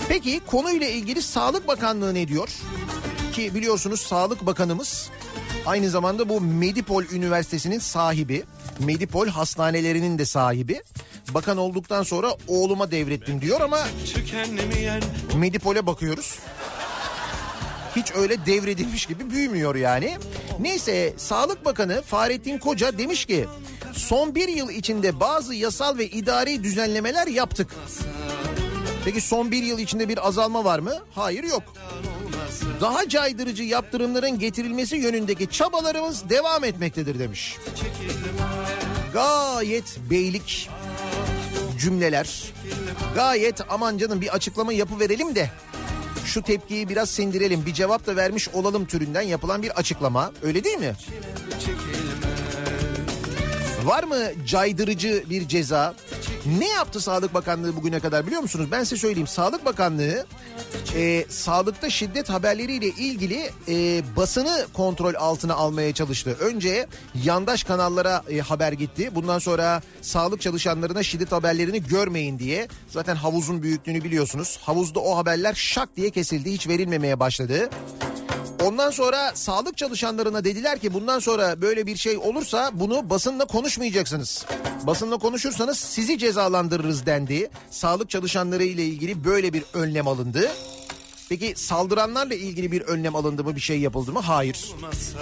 [0.08, 2.50] Peki konuyla ilgili Sağlık Bakanlığı ne diyor?
[3.40, 5.10] Ki biliyorsunuz Sağlık Bakanımız
[5.66, 8.44] aynı zamanda bu Medipol Üniversitesi'nin sahibi.
[8.80, 10.82] Medipol hastanelerinin de sahibi.
[11.34, 13.80] Bakan olduktan sonra oğluma devrettim diyor ama
[15.36, 16.40] Medipol'e bakıyoruz.
[17.96, 20.18] Hiç öyle devredilmiş gibi büyümüyor yani.
[20.60, 23.46] Neyse Sağlık Bakanı Fahrettin Koca demiş ki
[23.94, 27.76] son bir yıl içinde bazı yasal ve idari düzenlemeler yaptık.
[29.06, 30.94] Peki son bir yıl içinde bir azalma var mı?
[31.16, 31.64] Hayır yok.
[32.82, 37.58] Daha caydırıcı yaptırımların getirilmesi yönündeki çabalarımız devam etmektedir demiş.
[39.14, 40.70] Gayet beylik
[41.80, 42.44] cümleler.
[43.16, 45.50] Gayet aman canım bir açıklama yapıverelim de
[46.26, 50.78] şu tepkiyi biraz sindirelim bir cevap da vermiş olalım türünden yapılan bir açıklama öyle değil
[50.78, 50.94] mi?
[53.90, 55.96] Var mı caydırıcı bir ceza?
[56.60, 58.68] Ne yaptı Sağlık Bakanlığı bugüne kadar biliyor musunuz?
[58.72, 59.28] Ben size söyleyeyim.
[59.28, 60.26] Sağlık Bakanlığı
[60.96, 66.38] e, sağlıkta şiddet haberleriyle ilgili e, basını kontrol altına almaya çalıştı.
[66.40, 66.88] Önce
[67.24, 69.16] yandaş kanallara e, haber gitti.
[69.16, 72.68] Bundan sonra sağlık çalışanlarına şiddet haberlerini görmeyin diye.
[72.88, 74.60] Zaten havuzun büyüklüğünü biliyorsunuz.
[74.62, 76.52] Havuzda o haberler şak diye kesildi.
[76.52, 77.70] Hiç verilmemeye başladı.
[78.64, 84.46] Ondan sonra sağlık çalışanlarına dediler ki bundan sonra böyle bir şey olursa bunu basınla konuşmayacaksınız.
[84.84, 87.50] Basınla konuşursanız sizi cezalandırırız dendi.
[87.72, 90.52] Sağlık çalışanları ile ilgili böyle bir önlem alındı.
[91.30, 94.20] Peki saldıranlarla ilgili bir önlem alındı mı bir şey yapıldı mı?
[94.20, 94.72] Hayır.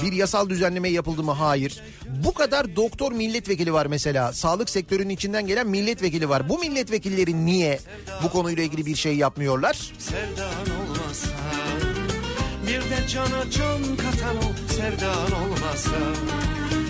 [0.03, 1.31] Bir yasal düzenleme yapıldı mı?
[1.31, 1.83] Hayır.
[2.25, 4.33] Bu kadar doktor milletvekili var mesela.
[4.33, 6.49] Sağlık sektörünün içinden gelen milletvekili var.
[6.49, 7.79] Bu milletvekilleri niye
[8.23, 9.91] bu konuyla ilgili bir şey yapmıyorlar?
[9.99, 11.86] Sevdan olmasa
[12.87, 15.99] Bir de cana can katan o Sevdan olmasa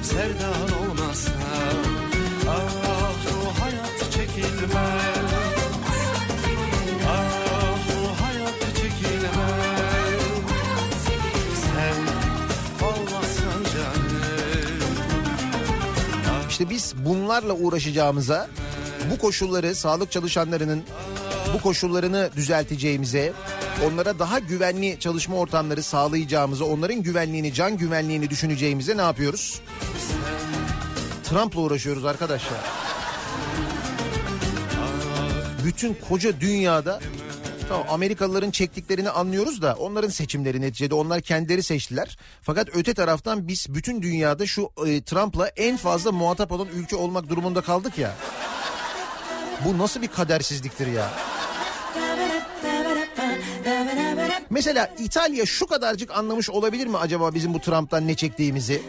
[0.04, 1.32] Sevdan olmasa
[2.50, 5.32] Ah bu hayat çekilmez.
[7.08, 7.48] Ah
[16.50, 18.50] İşte biz bunlarla uğraşacağımıza
[19.12, 20.84] bu koşulları sağlık çalışanlarının
[21.54, 23.34] bu koşullarını düzelteceğimize,
[23.86, 29.62] onlara daha güvenli çalışma ortamları sağlayacağımıza, onların güvenliğini, can güvenliğini düşüneceğimize ne yapıyoruz?
[31.24, 32.60] Trump'la uğraşıyoruz arkadaşlar.
[35.66, 37.00] Bütün koca dünyada
[37.70, 42.18] Tamam Amerikalıların çektiklerini anlıyoruz da onların seçimleri neticede onlar kendileri seçtiler.
[42.42, 47.30] Fakat öte taraftan biz bütün dünyada şu e, Trump'la en fazla muhatap olan ülke olmak
[47.30, 48.14] durumunda kaldık ya.
[49.66, 51.10] Bu nasıl bir kadersizliktir ya?
[54.49, 58.82] Mesela İtalya şu kadarcık anlamış olabilir mi acaba bizim bu Trump'tan ne çektiğimizi?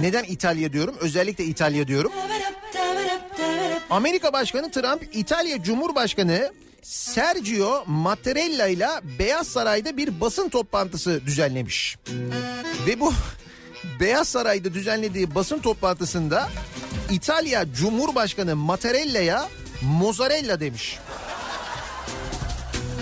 [0.00, 0.94] Neden İtalya diyorum?
[1.00, 2.12] Özellikle İtalya diyorum.
[3.90, 6.52] Amerika Başkanı Trump İtalya Cumhurbaşkanı
[6.82, 8.88] Sergio Mattarella ile
[9.18, 11.96] Beyaz Saray'da bir basın toplantısı düzenlemiş.
[12.86, 13.12] Ve bu
[14.00, 16.48] Beyaz Saray'da düzenlediği basın toplantısında
[17.10, 19.48] İtalya Cumhurbaşkanı Mattarella'ya
[19.82, 20.98] mozzarella demiş.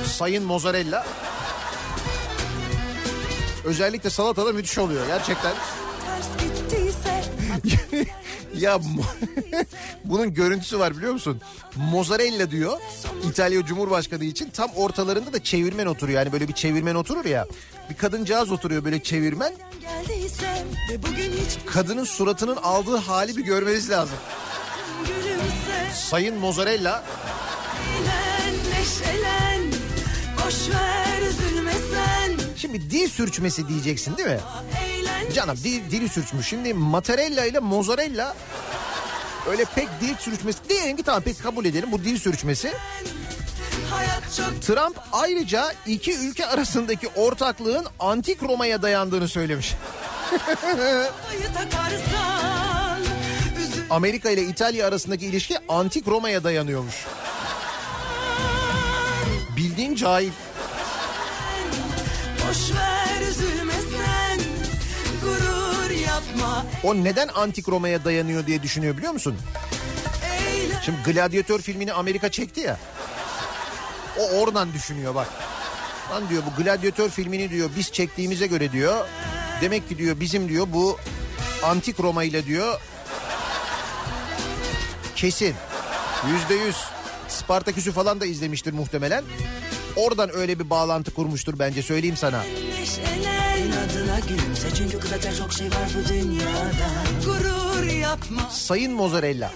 [0.04, 1.06] Sayın mozzarella.
[3.64, 5.52] Özellikle salatada müthiş oluyor gerçekten.
[8.56, 8.80] Ya
[10.04, 11.40] bunun görüntüsü var biliyor musun?
[11.76, 12.78] Mozzarella diyor
[13.30, 16.18] İtalya Cumhurbaşkanı için tam ortalarında da çevirmen oturuyor.
[16.18, 17.46] Yani böyle bir çevirmen oturur ya.
[17.90, 19.52] Bir kadıncağız oturuyor böyle çevirmen.
[21.66, 24.16] Kadının suratının aldığı hali bir görmeniz lazım.
[25.94, 27.04] Sayın Mozzarella
[32.56, 34.40] şimdi dil sürçmesi diyeceksin değil mi?
[35.34, 36.46] Canım dil, dili sürçmüş.
[36.46, 38.36] Şimdi mozzarella ile mozzarella
[39.50, 40.58] öyle pek dil sürçmesi.
[40.68, 42.72] Diyelim ki tamam pek kabul edelim bu dil sürçmesi.
[44.60, 49.74] Trump ayrıca iki ülke arasındaki ortaklığın antik Roma'ya dayandığını söylemiş.
[53.90, 56.94] Amerika ile İtalya arasındaki ilişki antik Roma'ya dayanıyormuş.
[59.56, 60.30] Bildiğin cahil.
[66.84, 69.36] O neden antik Roma'ya dayanıyor diye düşünüyor biliyor musun?
[70.84, 72.78] Şimdi Gladyatör filmini Amerika çekti ya.
[74.20, 75.28] O oradan düşünüyor bak.
[76.10, 79.06] Lan diyor bu Gladyatör filmini diyor biz çektiğimize göre diyor.
[79.60, 80.98] Demek ki diyor bizim diyor bu
[81.62, 82.80] antik Roma ile diyor
[85.16, 85.54] kesin
[86.32, 86.76] yüzde yüz
[87.28, 89.24] Spartaküs'ü falan da izlemiştir muhtemelen.
[89.96, 92.44] Oradan öyle bir bağlantı kurmuştur bence söyleyeyim sana.
[98.50, 99.52] Sayın Mozzarella.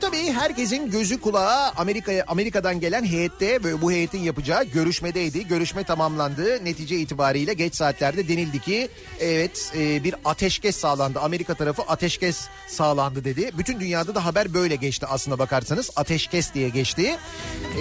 [0.00, 5.48] Tabii herkesin gözü kulağı Amerika'ya Amerika'dan gelen heyette ve bu heyetin yapacağı görüşmedeydi.
[5.48, 6.64] Görüşme tamamlandı.
[6.64, 8.88] Netice itibariyle geç saatlerde denildi ki
[9.20, 11.20] evet e, bir ateşkes sağlandı.
[11.20, 13.50] Amerika tarafı ateşkes sağlandı dedi.
[13.58, 15.90] Bütün dünyada da haber böyle geçti aslına bakarsanız.
[15.96, 17.18] Ateşkes diye geçti.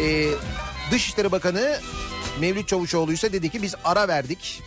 [0.01, 0.25] E,
[0.91, 1.79] Dışişleri Bakanı
[2.39, 4.61] Mevlüt Çavuşoğlu ise dedi ki biz ara verdik.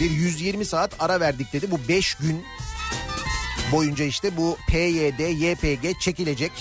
[0.00, 1.70] Bir 120 saat ara verdik dedi.
[1.70, 2.44] Bu 5 gün
[3.72, 6.52] boyunca işte bu PYD, YPG çekilecek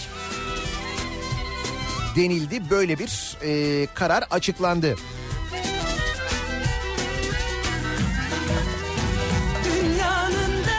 [2.16, 2.70] denildi.
[2.70, 4.96] Böyle bir e, karar açıklandı.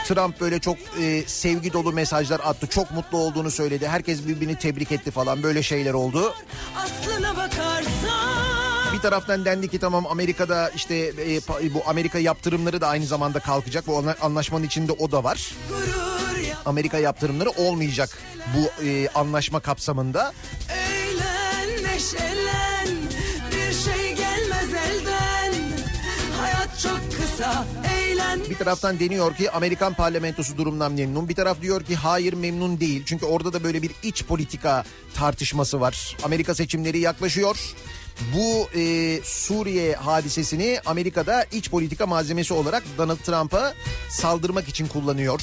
[0.08, 2.66] Trump böyle çok e, sevgi dolu mesajlar attı.
[2.66, 3.88] Çok mutlu olduğunu söyledi.
[3.88, 5.42] Herkes birbirini tebrik etti falan.
[5.42, 6.34] Böyle şeyler oldu.
[6.76, 11.40] Aslına bakarsan Bir taraftan dendi ki tamam Amerika'da işte e,
[11.74, 13.86] bu Amerika yaptırımları da aynı zamanda kalkacak.
[13.86, 15.52] Bu anla- anlaşmanın içinde o da var.
[15.68, 16.05] gurur
[16.66, 18.18] Amerika yaptırımları olmayacak
[18.56, 20.32] bu e, anlaşma kapsamında.
[20.70, 22.88] Eğlen neşelen
[23.50, 25.52] Bir şey gelmez elden
[26.40, 27.64] Hayat çok kısa
[27.94, 31.28] eğlen Bir taraftan deniyor ki Amerikan parlamentosu durumdan memnun.
[31.28, 33.02] Bir taraf diyor ki hayır memnun değil.
[33.06, 36.16] Çünkü orada da böyle bir iç politika tartışması var.
[36.24, 37.56] Amerika seçimleri yaklaşıyor.
[38.34, 43.74] Bu e, Suriye hadisesini Amerika'da iç politika malzemesi olarak Donald Trump'a
[44.10, 45.40] saldırmak için kullanıyor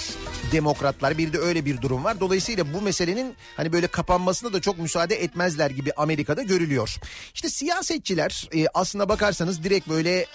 [0.52, 1.18] demokratlar.
[1.18, 2.20] Bir de öyle bir durum var.
[2.20, 7.00] Dolayısıyla bu meselenin hani böyle kapanmasına da çok müsaade etmezler gibi Amerika'da görülüyor.
[7.34, 10.26] İşte siyasetçiler e, aslına bakarsanız direkt böyle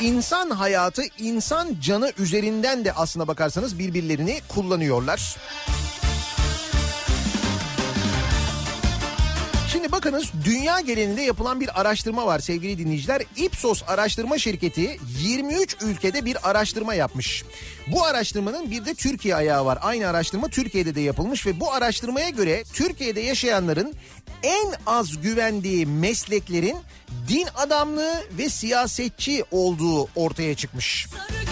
[0.00, 5.36] İnsan hayatı, insan canı üzerinden de aslına bakarsanız birbirlerini kullanıyorlar.
[9.72, 13.22] Şimdi bakınız dünya genelinde yapılan bir araştırma var sevgili dinleyiciler.
[13.36, 17.44] Ipsos araştırma şirketi 23 ülkede bir araştırma yapmış.
[17.86, 19.78] Bu araştırmanın bir de Türkiye ayağı var.
[19.82, 23.94] Aynı araştırma Türkiye'de de yapılmış ve bu araştırmaya göre Türkiye'de yaşayanların
[24.42, 26.76] en az güvendiği mesleklerin
[27.28, 31.06] din adamlığı ve siyasetçi olduğu ortaya çıkmış.
[31.10, 31.47] Sarı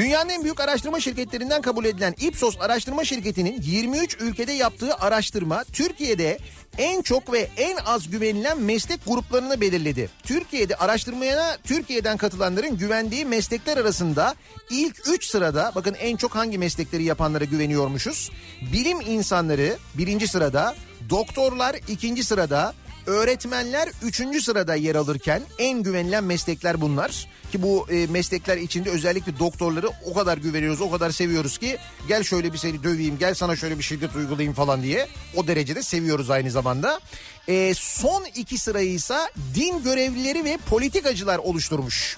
[0.00, 6.38] Dünyanın en büyük araştırma şirketlerinden kabul edilen Ipsos araştırma şirketinin 23 ülkede yaptığı araştırma Türkiye'de
[6.78, 10.10] en çok ve en az güvenilen meslek gruplarını belirledi.
[10.22, 14.34] Türkiye'de araştırmaya Türkiye'den katılanların güvendiği meslekler arasında
[14.70, 18.30] ilk 3 sırada bakın en çok hangi meslekleri yapanlara güveniyormuşuz.
[18.72, 20.74] Bilim insanları birinci sırada,
[21.10, 22.74] doktorlar ikinci sırada,
[23.06, 24.42] Öğretmenler 3.
[24.44, 27.26] sırada yer alırken en güvenilen meslekler bunlar.
[27.52, 31.78] Ki bu e, meslekler içinde özellikle doktorları o kadar güveniyoruz, o kadar seviyoruz ki
[32.08, 35.08] gel şöyle bir seni döveyim, gel sana şöyle bir şiddet uygulayayım falan diye.
[35.36, 37.00] O derecede seviyoruz aynı zamanda.
[37.48, 39.18] E, son iki sırayı ise
[39.54, 42.16] din görevlileri ve politikacılar oluşturmuş.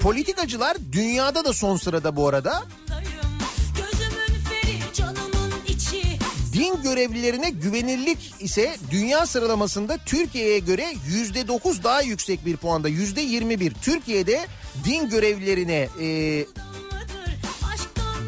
[0.00, 2.62] Politikacılar dünyada da son sırada bu arada.
[6.68, 13.20] Din görevlilerine güvenirlik ise dünya sıralamasında Türkiye'ye göre yüzde dokuz daha yüksek bir puanda yüzde
[13.20, 13.74] yirmi bir.
[13.74, 14.46] Türkiye'de
[14.84, 16.44] din görevlilerine e,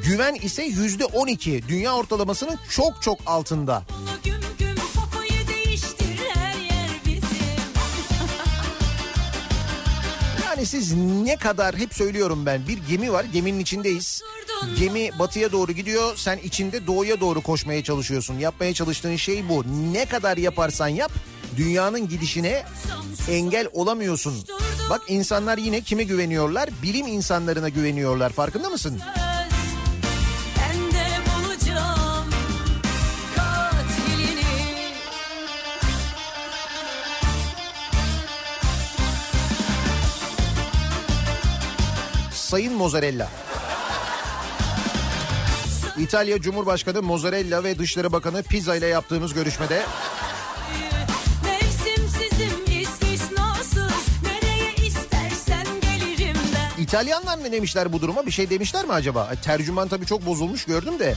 [0.04, 1.68] güven ise yüzde on iki.
[1.68, 3.82] Dünya ortalamasının çok çok altında.
[10.60, 10.94] Yani siz
[11.24, 14.22] ne kadar hep söylüyorum ben bir gemi var geminin içindeyiz.
[14.78, 18.38] Gemi batıya doğru gidiyor sen içinde doğuya doğru koşmaya çalışıyorsun.
[18.38, 19.64] Yapmaya çalıştığın şey bu.
[19.92, 21.12] Ne kadar yaparsan yap
[21.56, 22.62] dünyanın gidişine
[23.30, 24.34] engel olamıyorsun.
[24.90, 26.70] Bak insanlar yine kime güveniyorlar?
[26.82, 29.00] Bilim insanlarına güveniyorlar farkında mısın?
[42.50, 43.28] Sayın Mozzarella.
[45.98, 49.82] İtalya Cumhurbaşkanı Mozzarella ve Dışişleri Bakanı Pizza ile yaptığımız görüşmede
[56.78, 58.26] İtalyanlar ne demişler bu duruma?
[58.26, 59.32] Bir şey demişler mi acaba?
[59.42, 61.14] Tercüman tabii çok bozulmuş gördüm de.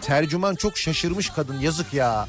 [0.00, 2.28] Tercüman çok şaşırmış kadın yazık ya.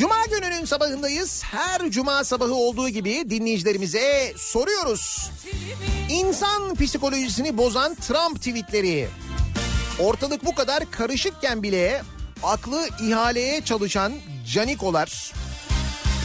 [0.00, 1.42] Cuma gününün sabahındayız.
[1.44, 5.30] Her cuma sabahı olduğu gibi dinleyicilerimize soruyoruz.
[6.08, 9.08] İnsan psikolojisini bozan Trump tweetleri.
[9.98, 12.02] Ortalık bu kadar karışıkken bile
[12.42, 14.12] aklı ihaleye çalışan
[14.52, 15.32] canikolar.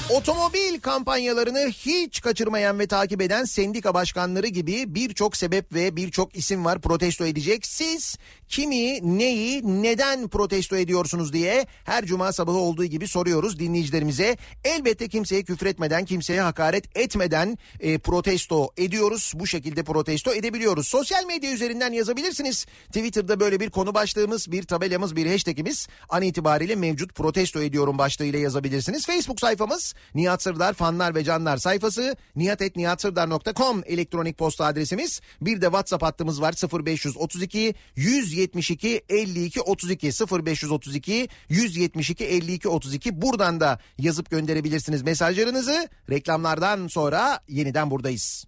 [0.09, 6.65] Otomobil kampanyalarını hiç kaçırmayan ve takip eden sendika başkanları gibi birçok sebep ve birçok isim
[6.65, 7.65] var protesto edecek.
[7.65, 14.37] Siz kimi, neyi, neden protesto ediyorsunuz diye her cuma sabahı olduğu gibi soruyoruz dinleyicilerimize.
[14.63, 19.33] Elbette kimseye küfretmeden, kimseye hakaret etmeden e, protesto ediyoruz.
[19.35, 20.87] Bu şekilde protesto edebiliyoruz.
[20.87, 22.65] Sosyal medya üzerinden yazabilirsiniz.
[22.87, 28.39] Twitter'da böyle bir konu başlığımız, bir tabelamız, bir hashtagimiz an itibariyle mevcut protesto ediyorum başlığıyla
[28.39, 29.05] yazabilirsiniz.
[29.05, 35.21] Facebook sayfamız Nihat Sırdar fanlar ve canlar sayfası nihatetnihatsırdar.com elektronik posta adresimiz.
[35.41, 36.53] Bir de WhatsApp hattımız var
[36.85, 45.89] 0532 172 52 32 0532 172 52 32 buradan da yazıp gönderebilirsiniz mesajlarınızı.
[46.09, 48.45] Reklamlardan sonra yeniden buradayız.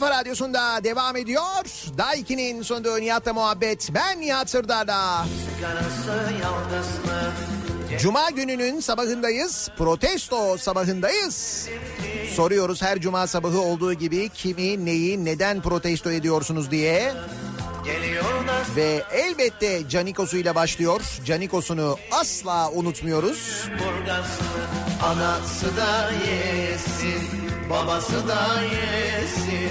[0.00, 1.64] Kafa Radyosu'nda devam ediyor.
[1.98, 3.88] Daiki'nin sunduğu Nihat'la muhabbet.
[3.94, 5.26] Ben Nihat Sırdar'la.
[8.00, 9.68] Cuma gününün sabahındayız.
[9.78, 11.68] Protesto sabahındayız.
[12.36, 17.14] Soruyoruz her cuma sabahı olduğu gibi kimi, neyi, neden protesto ediyorsunuz diye.
[18.76, 21.00] Ve elbette Canikos'uyla başlıyor.
[21.24, 23.64] Canikos'unu asla unutmuyoruz.
[25.02, 27.39] Anası da yesin,
[27.70, 29.70] babası da yesin.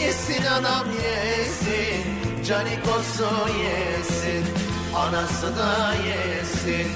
[0.00, 2.04] Yesin anam yesin,
[2.44, 3.28] canikosu
[3.64, 4.44] yesin.
[4.96, 6.86] Anası da yesin,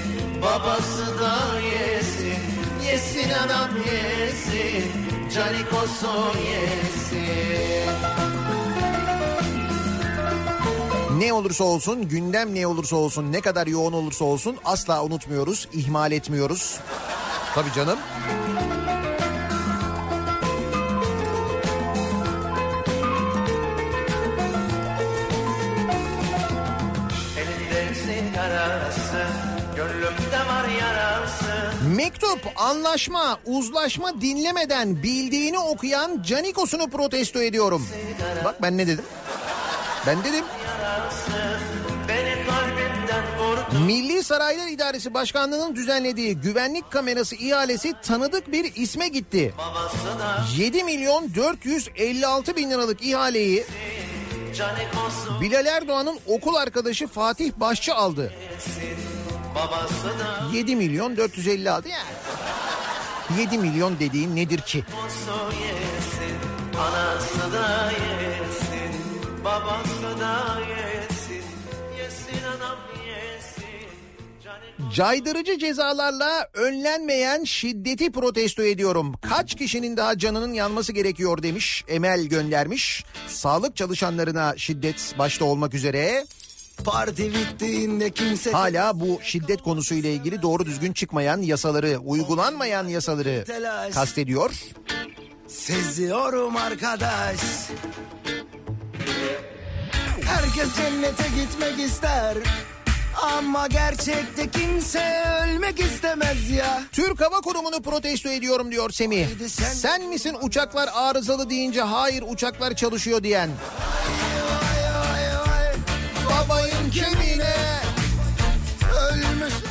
[0.41, 2.39] babası da yesin.
[2.85, 4.91] Yesin anam yesin,
[5.33, 7.89] canikosu yesin.
[11.17, 16.11] Ne olursa olsun, gündem ne olursa olsun, ne kadar yoğun olursa olsun asla unutmuyoruz, ihmal
[16.11, 16.79] etmiyoruz.
[17.55, 17.99] Tabii canım.
[32.05, 37.87] Mektup, anlaşma, uzlaşma dinlemeden bildiğini okuyan Canikos'unu protesto ediyorum.
[38.43, 39.05] Bak ben ne dedim?
[40.07, 40.45] Ben dedim.
[43.85, 49.53] Milli Saraylar İdaresi Başkanlığı'nın düzenlediği güvenlik kamerası ihalesi tanıdık bir isme gitti.
[50.57, 53.65] 7 milyon 456 bin liralık ihaleyi
[55.41, 58.33] Bilal Erdoğan'ın okul arkadaşı Fatih Başçı aldı.
[59.55, 62.03] Babası da 7 milyon 456 yani.
[63.39, 64.83] 7 milyon dediğin nedir ki?
[65.51, 66.35] yesin.
[66.79, 69.01] Anası da yesin,
[69.43, 71.43] babası da yesin.
[71.97, 72.77] Yesin anam
[74.93, 79.13] Caydırıcı cezalarla önlenmeyen şiddeti protesto ediyorum.
[79.21, 81.83] Kaç kişinin daha canının yanması gerekiyor demiş.
[81.87, 83.05] Emel göndermiş.
[83.27, 86.25] Sağlık çalışanlarına şiddet başta olmak üzere.
[86.83, 93.45] Parti bittiğinde kimse Hala bu şiddet konusuyla ilgili doğru düzgün çıkmayan yasaları, uygulanmayan yasaları
[93.93, 94.51] kastediyor.
[95.47, 97.39] seziyorum arkadaş.
[100.25, 102.37] Herkes cennete gitmek ister.
[103.21, 106.83] Ama gerçekte kimse ölmek istemez ya.
[106.91, 109.27] Türk Hava Kurumu'nu protesto ediyorum diyor Semih.
[109.73, 113.49] Sen misin uçaklar arızalı deyince hayır uçaklar çalışıyor diyen?
[113.49, 114.24] Vay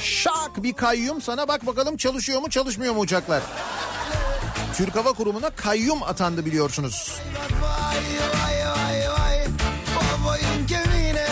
[0.00, 3.42] Şak bir kayyum sana bak bakalım çalışıyor mu çalışmıyor mu uçaklar?
[4.76, 7.20] Türk Hava Kurumu'na kayyum atandı biliyorsunuz.
[7.62, 7.96] Vay
[8.34, 9.38] vay vay vay.
[9.96, 11.28] Babayın kemiğine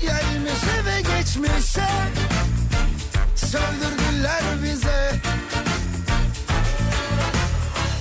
[0.00, 1.88] gelmişe ve geçmişe
[3.36, 5.29] söldürdüler bize.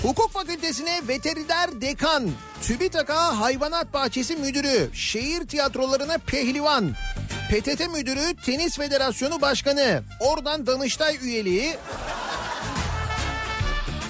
[0.09, 2.31] Hukuk Fakültesine veteriner dekan,
[2.61, 6.95] TÜBİTAK'a hayvanat bahçesi müdürü, şehir tiyatrolarına pehlivan,
[7.49, 11.77] PTT müdürü, Tenis Federasyonu Başkanı, oradan Danıştay üyeliği,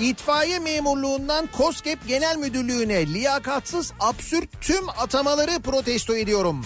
[0.02, 6.66] İtfaiye memurluğundan KOSGEB Genel Müdürlüğü'ne liyakatsız absürt tüm atamaları protesto ediyorum.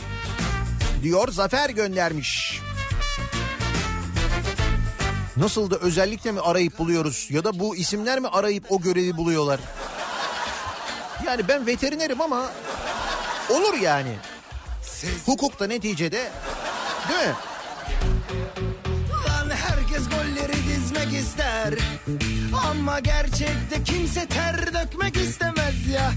[1.03, 2.59] Diyor Zafer göndermiş.
[5.37, 9.59] Nasıl da özellikle mi arayıp buluyoruz ya da bu isimler mi arayıp o görevi buluyorlar?
[11.25, 12.49] Yani ben veterinerim ama
[13.49, 14.15] olur yani.
[15.25, 16.31] Hukukta neticede
[17.09, 17.35] değil mi?
[19.27, 21.73] Lan herkes golleri dizmek ister
[22.69, 26.11] Ama gerçekte kimse ter dökmek istemez ya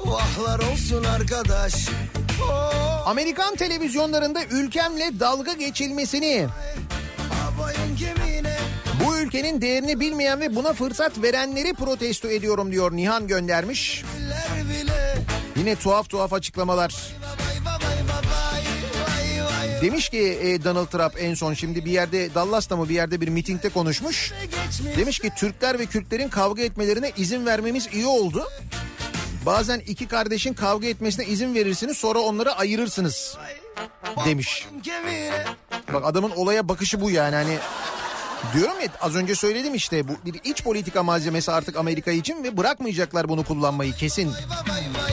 [0.00, 1.74] Vahlar olsun arkadaş
[3.06, 6.46] Amerikan televizyonlarında ülkemle dalga geçilmesini,
[9.04, 14.04] bu ülkenin değerini bilmeyen ve buna fırsat verenleri protesto ediyorum diyor Nihan göndermiş.
[15.56, 16.94] Yine tuhaf tuhaf açıklamalar.
[19.82, 23.28] Demiş ki e, Donald Trump en son şimdi bir yerde Dallas'ta mı bir yerde bir
[23.28, 24.32] mitingde konuşmuş.
[24.96, 28.48] Demiş ki Türkler ve Kürtlerin kavga etmelerine izin vermemiz iyi oldu.
[29.46, 33.38] Bazen iki kardeşin kavga etmesine izin verirsiniz sonra onları ayırırsınız
[34.26, 34.66] demiş.
[35.92, 37.58] Bak adamın olaya bakışı bu yani hani
[38.54, 42.56] diyorum ya az önce söyledim işte bu bir iç politika malzemesi artık Amerika için ve
[42.56, 44.28] bırakmayacaklar bunu kullanmayı kesin.
[44.28, 44.36] Vay
[44.68, 45.12] vay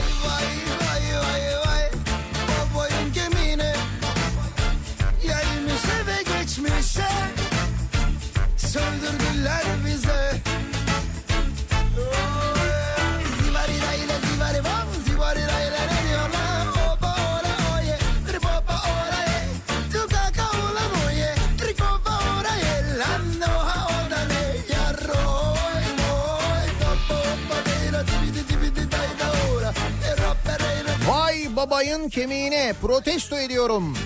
[31.60, 33.96] babayın kemiğine protesto ediyorum.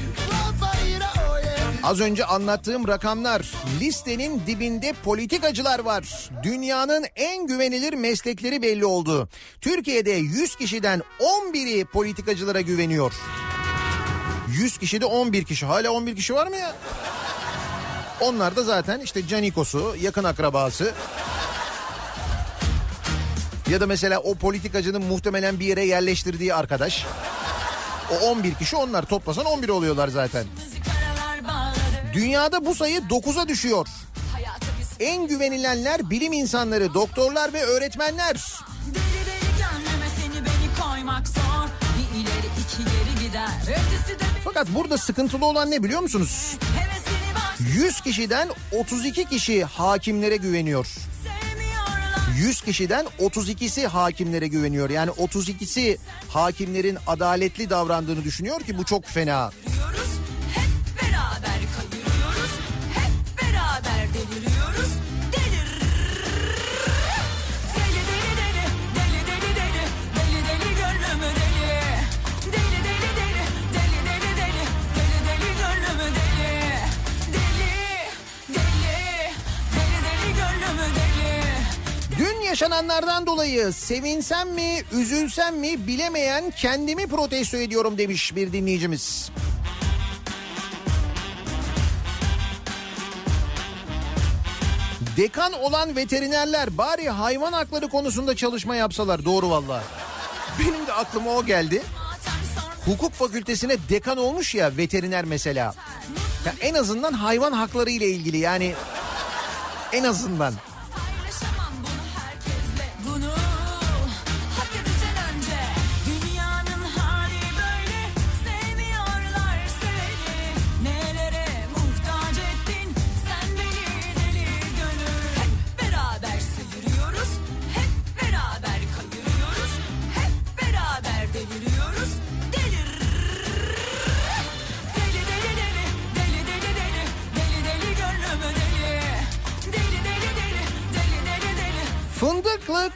[1.83, 6.31] Az önce anlattığım rakamlar listenin dibinde politikacılar var.
[6.43, 9.29] Dünyanın en güvenilir meslekleri belli oldu.
[9.61, 13.13] Türkiye'de 100 kişiden 11'i politikacılara güveniyor.
[14.49, 15.67] 100 kişide 11 kişi.
[15.67, 16.77] Hala 11 kişi var mı ya?
[18.21, 20.95] Onlar da zaten işte Canikos'u, yakın akrabası.
[23.71, 27.07] Ya da mesela o politikacının muhtemelen bir yere yerleştirdiği arkadaş.
[28.11, 30.45] O 11 kişi onlar toplasan 11 oluyorlar zaten.
[32.13, 33.87] Dünyada bu sayı 9'a düşüyor.
[35.01, 38.35] En güvenilenler bilim insanları, doktorlar ve öğretmenler.
[38.35, 45.47] Deli deli seni beni koymak zor Bir ileri iki geri gider de Fakat burada sıkıntılı
[45.47, 46.57] olan ne biliyor musunuz?
[46.77, 50.87] hevesini baş 100 kişiden 32 kişi hakimlere güveniyor.
[52.35, 54.91] Sevmiyorlar 100 kişiden 32'si hakimlere güveniyor.
[54.91, 59.51] Yani 32'si hakimlerin adaletli davrandığını düşünüyor ki bu çok fena.
[59.67, 60.11] Yürüyoruz
[60.55, 61.54] hep beraber
[82.45, 89.31] yaşananlardan dolayı sevinsem mi, üzülsem mi bilemeyen kendimi protesto ediyorum demiş bir dinleyicimiz.
[95.17, 99.85] Dekan olan veterinerler bari hayvan hakları konusunda çalışma yapsalar doğru valla.
[100.59, 101.83] Benim de aklıma o geldi.
[102.87, 105.75] Hukuk fakültesine dekan olmuş ya veteriner mesela.
[106.47, 108.75] Ya en azından hayvan hakları ile ilgili yani
[109.93, 110.55] en azından.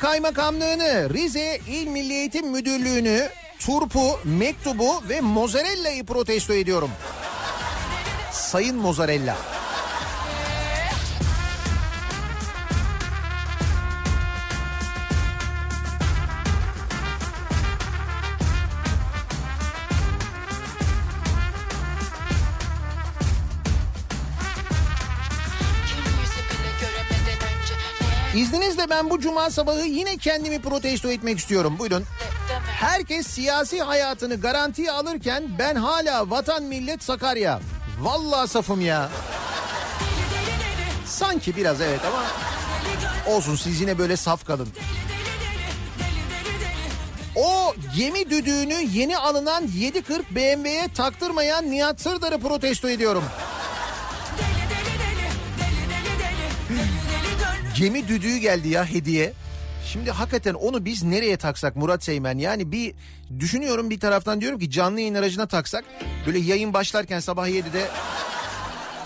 [0.08, 3.28] Kaymakamlığını, Rize İl Milli Eğitim Müdürlüğü'nü,
[3.58, 6.90] turpu, mektubu ve mozzarella'yı protesto ediyorum.
[8.32, 9.57] Sayın Mozzarella.
[28.98, 31.76] Ben bu cuma sabahı yine kendimi protesto etmek istiyorum.
[31.78, 32.04] Buyurun.
[32.66, 37.60] Herkes siyasi hayatını garantiye alırken ben hala vatan millet Sakarya.
[38.00, 39.08] Vallahi safım ya.
[41.06, 42.24] Sanki biraz evet ama
[43.36, 44.68] olsun siz yine böyle saf kalın.
[47.36, 53.24] O gemi düdüğünü yeni alınan 740 BMW'ye taktırmayan Nihat Sırdar'ı protesto ediyorum.
[57.78, 59.32] Gemi düdüğü geldi ya hediye.
[59.86, 62.38] Şimdi hakikaten onu biz nereye taksak Murat Seymen?
[62.38, 62.94] Yani bir
[63.38, 65.84] düşünüyorum bir taraftan diyorum ki canlı yayın aracına taksak.
[66.26, 67.88] Böyle yayın başlarken sabah 7'de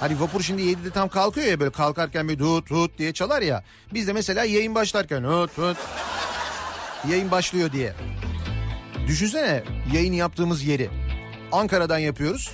[0.01, 3.65] Hani vapur şimdi 7'de tam kalkıyor ya böyle kalkarken bir tut tut diye çalar ya.
[3.95, 5.77] Biz de mesela yayın başlarken tut tut
[7.11, 7.93] yayın başlıyor diye.
[9.07, 9.63] Düşünsene
[9.93, 10.91] yayın yaptığımız yeri.
[11.53, 12.51] Ankara'dan yapıyoruz.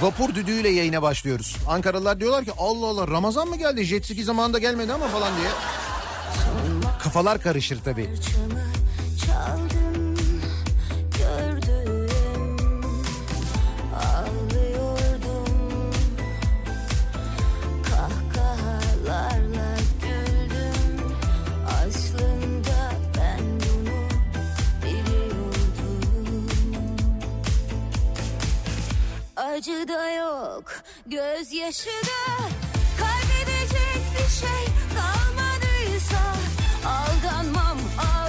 [0.00, 1.56] Vapur düdüğüyle yayına başlıyoruz.
[1.68, 3.84] Ankaralılar diyorlar ki Allah Allah Ramazan mı geldi?
[3.84, 5.48] Jet ski zamanında gelmedi ama falan diye.
[7.02, 8.08] Kafalar karışır tabii.
[8.30, 8.60] Çımı
[29.50, 30.64] acı da yok
[31.06, 32.48] gözyaşı da.
[33.00, 34.64] Kaybedecek bir şey
[34.96, 36.34] kalmadıysa
[36.86, 38.19] aldanmam ağlayamam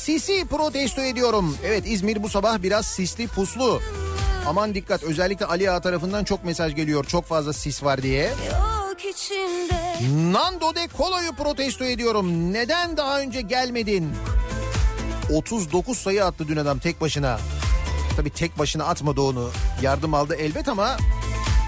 [0.00, 1.56] sisi protesto ediyorum.
[1.64, 3.80] Evet İzmir bu sabah biraz sisli puslu.
[4.46, 8.32] Aman dikkat özellikle Ali Ağa tarafından çok mesaj geliyor çok fazla sis var diye.
[10.32, 12.52] Nando de Colo'yu protesto ediyorum.
[12.52, 14.12] Neden daha önce gelmedin?
[15.34, 17.38] 39 sayı attı dün adam tek başına.
[18.16, 19.50] Tabii tek başına atmadı onu.
[19.82, 20.96] Yardım aldı elbet ama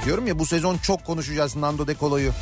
[0.05, 2.33] diyorum ya bu sezon çok konuşacağız Nando de Colo'yu.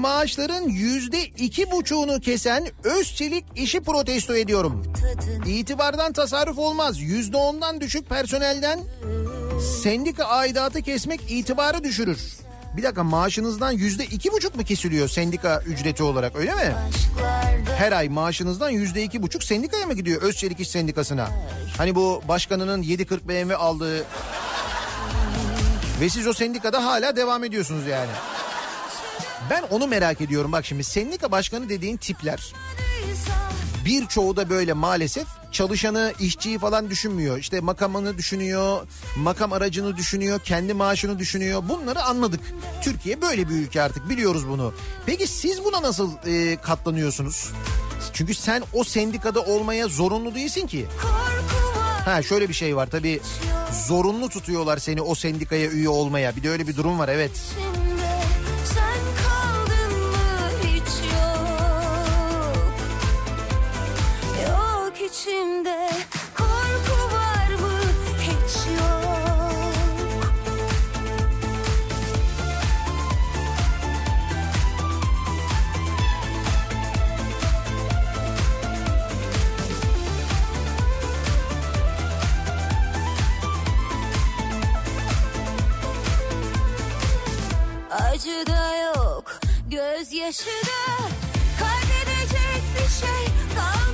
[0.00, 4.82] Maaşların yüzde iki buçuğunu kesen Özçelik işi protesto ediyorum.
[5.46, 7.00] İtibardan tasarruf olmaz.
[7.00, 8.80] Yüzde ondan düşük personelden
[9.82, 12.20] sendika aidatı kesmek itibarı düşürür.
[12.76, 16.74] Bir dakika maaşınızdan yüzde iki buçuk mu kesiliyor sendika ücreti olarak öyle mi?
[17.78, 21.28] Her ay maaşınızdan yüzde iki buçuk sendikaya mı gidiyor Özçelik İş Sendikası'na?
[21.78, 24.04] Hani bu başkanının 740 BMW aldığı
[26.00, 28.10] ve siz o sendikada hala devam ediyorsunuz yani.
[29.50, 32.52] Ben onu merak ediyorum bak şimdi sendika başkanı dediğin tipler
[33.84, 37.38] birçoğu da böyle maalesef çalışanı işçiyi falan düşünmüyor.
[37.38, 38.86] İşte makamını düşünüyor,
[39.16, 41.62] makam aracını düşünüyor, kendi maaşını düşünüyor.
[41.68, 42.40] Bunları anladık.
[42.82, 44.74] Türkiye böyle bir ülke artık biliyoruz bunu.
[45.06, 47.52] Peki siz buna nasıl e, katlanıyorsunuz?
[48.12, 50.86] Çünkü sen o sendikada olmaya zorunlu değilsin ki.
[52.04, 53.20] Ha şöyle bir şey var tabii
[53.86, 56.36] zorunlu tutuyorlar seni o sendikaya üye olmaya.
[56.36, 57.32] Bir de öyle bir durum var evet.
[57.32, 57.89] İçimde
[65.30, 65.90] içimde
[66.38, 67.80] korku var mı?
[68.20, 70.32] Hiç yok.
[87.90, 91.10] Acı da yok, gözyaşı da
[91.58, 93.89] Kaybedecek bir şey kalmadıysa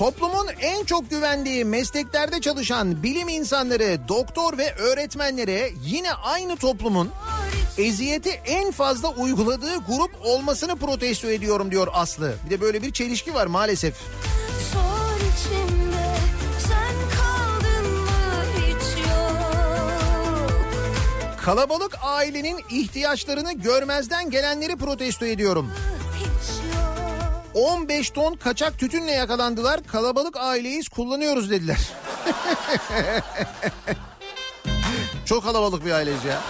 [0.00, 7.10] Toplumun en çok güvendiği mesleklerde çalışan bilim insanları, doktor ve öğretmenlere yine aynı toplumun
[7.78, 12.34] eziyeti en fazla uyguladığı grup olmasını protesto ediyorum diyor Aslı.
[12.46, 13.94] Bir de böyle bir çelişki var maalesef.
[15.16, 16.16] içimde
[21.42, 25.70] Kalabalık ailenin ihtiyaçlarını görmezden gelenleri protesto ediyorum.
[27.50, 29.82] Hiç yok 15 ton kaçak tütünle yakalandılar.
[29.86, 31.78] Kalabalık aileyiz kullanıyoruz dediler.
[35.24, 36.40] Çok kalabalık bir aileyiz ya.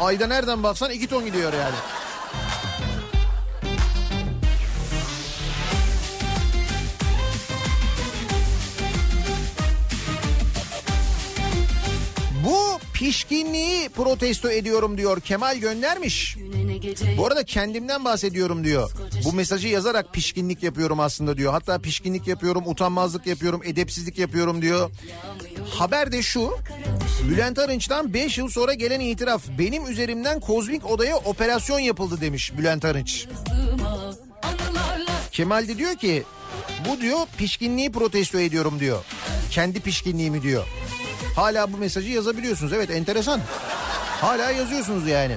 [0.00, 1.74] Ayda nereden baksan 2 ton gidiyor yani.
[12.44, 16.36] Bu pişkinliği protesto ediyorum diyor Kemal göndermiş.
[17.18, 18.90] Bu arada kendimden bahsediyorum diyor.
[19.24, 21.52] Bu mesajı yazarak pişkinlik yapıyorum aslında diyor.
[21.52, 24.90] Hatta pişkinlik yapıyorum, utanmazlık yapıyorum, edepsizlik yapıyorum diyor.
[25.70, 26.50] Haber de şu.
[27.28, 29.42] Bülent Arınç'tan 5 yıl sonra gelen itiraf.
[29.58, 33.26] Benim üzerimden kozmik odaya operasyon yapıldı demiş Bülent Arınç.
[35.32, 36.22] Kemal de diyor ki
[36.88, 39.04] bu diyor pişkinliği protesto ediyorum diyor.
[39.50, 40.66] Kendi pişkinliğimi diyor.
[41.36, 42.72] Hala bu mesajı yazabiliyorsunuz.
[42.72, 43.40] Evet enteresan.
[44.20, 45.36] Hala yazıyorsunuz yani.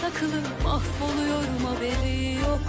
[0.00, 1.64] Takılıp mahvoluyorum.
[1.66, 2.60] Haberi yok?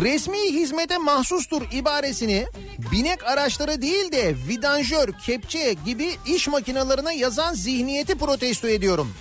[0.00, 2.46] Resmi hizmete mahsustur ibaresini
[2.92, 9.14] binek araçları değil de vidanjör, kepçe gibi iş makinelerine yazan zihniyeti protesto ediyorum.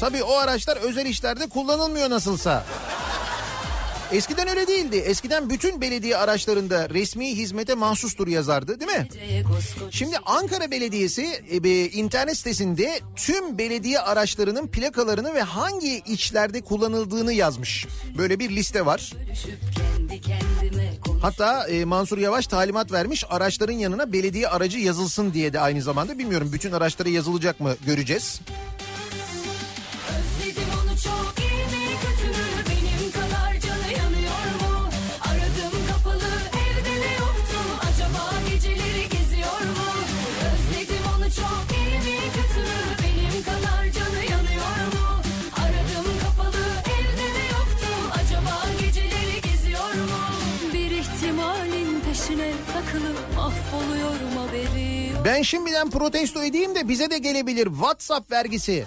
[0.00, 2.64] Tabii o araçlar özel işlerde kullanılmıyor nasılsa.
[4.12, 4.96] Eskiden öyle değildi.
[4.96, 9.08] Eskiden bütün belediye araçlarında resmi hizmete mahsustur yazardı değil mi?
[9.90, 11.22] Şimdi Ankara Belediyesi
[11.64, 17.86] e, internet sitesinde tüm belediye araçlarının plakalarını ve hangi içlerde kullanıldığını yazmış.
[18.18, 19.12] Böyle bir liste var.
[21.22, 26.18] Hatta e, Mansur Yavaş talimat vermiş araçların yanına belediye aracı yazılsın diye de aynı zamanda.
[26.18, 28.40] Bilmiyorum bütün araçlara yazılacak mı göreceğiz.
[55.24, 58.84] Ben şimdiden protesto edeyim de bize de gelebilir WhatsApp vergisi.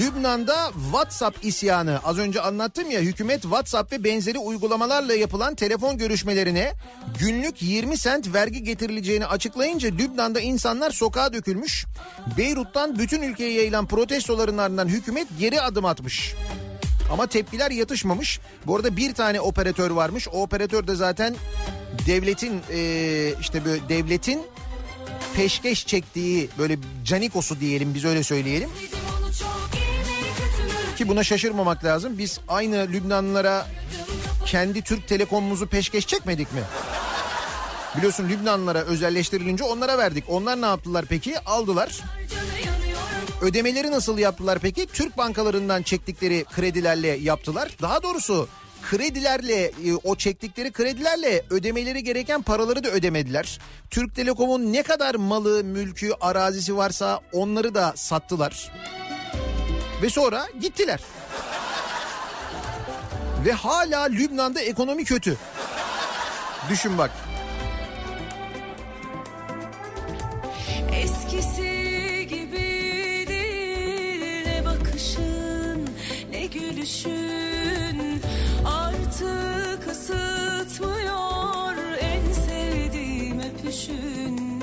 [0.00, 2.00] Lübnan'da WhatsApp isyanı.
[2.04, 6.72] Az önce anlattım ya hükümet WhatsApp ve benzeri uygulamalarla yapılan telefon görüşmelerine
[7.20, 11.86] günlük 20 sent vergi getirileceğini açıklayınca Lübnan'da insanlar sokağa dökülmüş.
[12.38, 16.34] Beyrut'tan bütün ülkeye yayılan protestoların ardından hükümet geri adım atmış.
[17.12, 18.40] Ama tepkiler yatışmamış.
[18.66, 20.28] Bu arada bir tane operatör varmış.
[20.28, 21.34] O operatör de zaten
[22.06, 24.42] devletin eee, işte böyle devletin
[25.36, 28.70] peşkeş çektiği böyle canikosu diyelim biz öyle söyleyelim.
[30.98, 32.18] Ki buna şaşırmamak lazım.
[32.18, 33.66] Biz aynı Lübnanlılara
[34.46, 36.60] kendi Türk Telekom'umuzu peşkeş çekmedik mi?
[37.96, 40.24] Biliyorsun Lübnanlılara özelleştirilince onlara verdik.
[40.28, 41.40] Onlar ne yaptılar peki?
[41.40, 42.00] Aldılar.
[43.42, 44.86] Ödemeleri nasıl yaptılar peki?
[44.86, 47.70] Türk bankalarından çektikleri kredilerle yaptılar.
[47.82, 48.48] Daha doğrusu
[48.82, 53.58] kredilerle e, o çektikleri kredilerle ödemeleri gereken paraları da ödemediler.
[53.90, 58.72] Türk Telekom'un ne kadar malı, mülkü, arazisi varsa onları da sattılar.
[60.02, 61.00] Ve sonra gittiler.
[63.44, 65.36] Ve hala Lübnan'da ekonomi kötü.
[66.70, 67.10] Düşün bak.
[70.92, 71.81] Eskisi
[75.02, 75.88] bakışın
[76.30, 78.20] ne gülüşün
[78.64, 84.62] artık ısıtmıyor en sevdiğim öpüşün.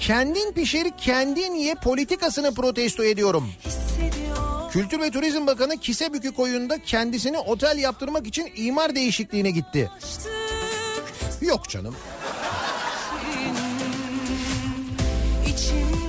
[0.00, 3.48] Kendin pişir, kendin ye politikasını protesto ediyorum.
[4.70, 9.90] Kültür ve Turizm Bakanı Kisebükü koyunda kendisini otel yaptırmak için imar değişikliğine gitti.
[11.40, 11.96] Yok canım.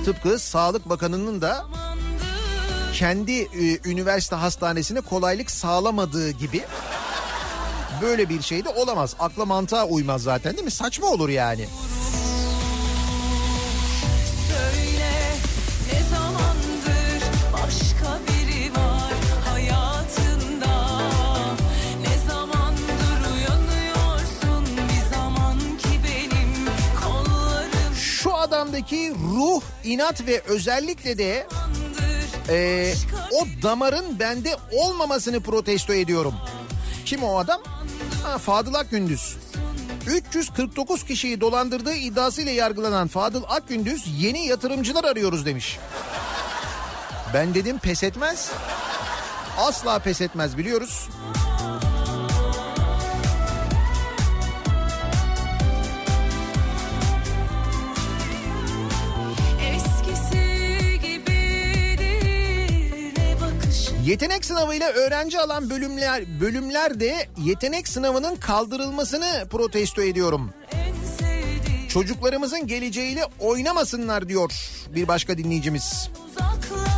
[0.04, 1.66] Tıpkı Sağlık Bakanı'nın da
[2.92, 6.62] kendi e, üniversite hastanesine kolaylık sağlamadığı gibi
[8.02, 9.16] böyle bir şey de olamaz.
[9.18, 10.70] Akla mantığa uymaz zaten değil mi?
[10.70, 11.66] Saçma olur yani.
[14.48, 15.12] söyle
[28.22, 31.46] Şu adamdaki ruh, inat ve özellikle de
[32.48, 32.94] e,
[33.32, 36.34] o damarın bende olmamasını protesto ediyorum.
[37.04, 37.60] Kim o adam?
[38.24, 39.36] Ha, Fadıl Akgündüz.
[40.06, 45.78] 349 kişiyi dolandırdığı iddiasıyla yargılanan Fadıl Akgündüz yeni yatırımcılar arıyoruz demiş.
[47.34, 48.50] Ben dedim pes etmez.
[49.58, 51.08] Asla pes etmez biliyoruz.
[64.06, 70.50] Yetenek sınavıyla öğrenci alan bölümler bölümler de yetenek sınavının kaldırılmasını protesto ediyorum.
[71.88, 74.52] Çocuklarımızın geleceğiyle oynamasınlar diyor
[74.94, 76.10] bir başka dinleyicimiz.
[76.26, 76.91] uzaklaştın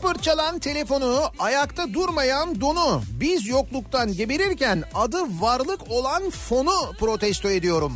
[0.00, 6.92] vedalaştık Zırt pırt çalan telefonu, ayakta durmayan donu, biz yokluktan geberirken adı varlık olan fonu
[6.98, 7.92] protesto ediyorum.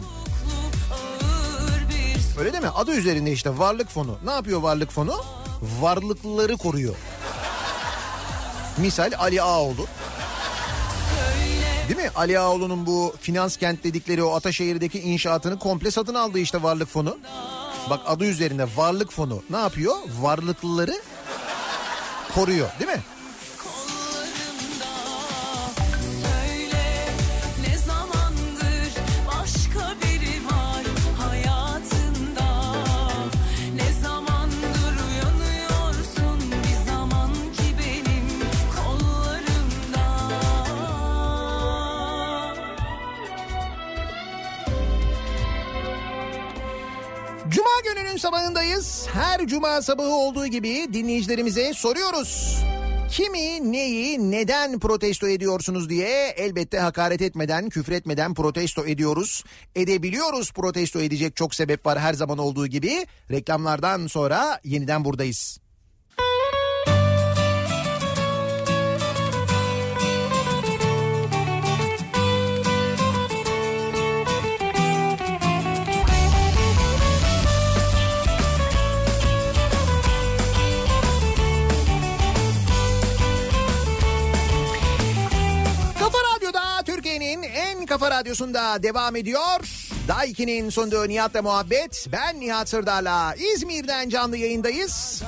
[2.38, 2.70] Öyle değil mi?
[2.74, 4.18] Adı üzerinde işte varlık fonu.
[4.24, 5.14] Ne yapıyor varlık fonu?
[5.80, 6.94] Varlıklıları koruyor.
[8.78, 9.86] Misal Ali Ağoğlu.
[11.88, 12.10] Değil mi?
[12.16, 17.18] Ali Ağoğlu'nun bu finans kent dedikleri o Ataşehir'deki inşaatını komple satın aldı işte varlık fonu.
[17.90, 19.42] Bak adı üzerinde varlık fonu.
[19.50, 19.96] Ne yapıyor?
[20.20, 20.94] Varlıklıları
[22.34, 23.00] koruyor değil mi?
[47.84, 49.06] Gününün sabahındayız.
[49.12, 52.64] Her cuma sabahı olduğu gibi dinleyicilerimize soruyoruz.
[53.10, 59.44] Kimi, neyi, neden protesto ediyorsunuz diye elbette hakaret etmeden, küfretmeden protesto ediyoruz.
[59.76, 63.06] Edebiliyoruz protesto edecek çok sebep var her zaman olduğu gibi.
[63.30, 65.63] Reklamlardan sonra yeniden buradayız.
[88.14, 89.60] Radyosunda devam ediyor.
[90.08, 92.06] Daiki'nin sunduğu Nihat'la muhabbet.
[92.12, 95.22] Ben Nihat Sırdar'la İzmir'den canlı yayındayız.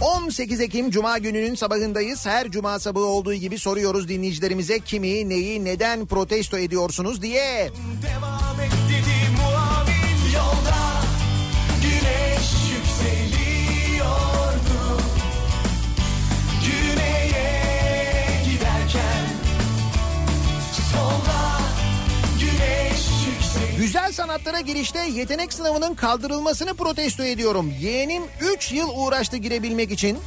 [0.00, 2.26] 18 Ekim Cuma gününün sabahındayız.
[2.26, 7.70] Her cuma sabahı olduğu gibi soruyoruz dinleyicilerimize kimi, neyi, neden protesto ediyorsunuz diye.
[8.02, 8.31] Devam
[23.82, 27.72] Güzel sanatlara girişte yetenek sınavının kaldırılmasını protesto ediyorum.
[27.80, 28.22] Yeğenim
[28.56, 30.18] 3 yıl uğraştı girebilmek için.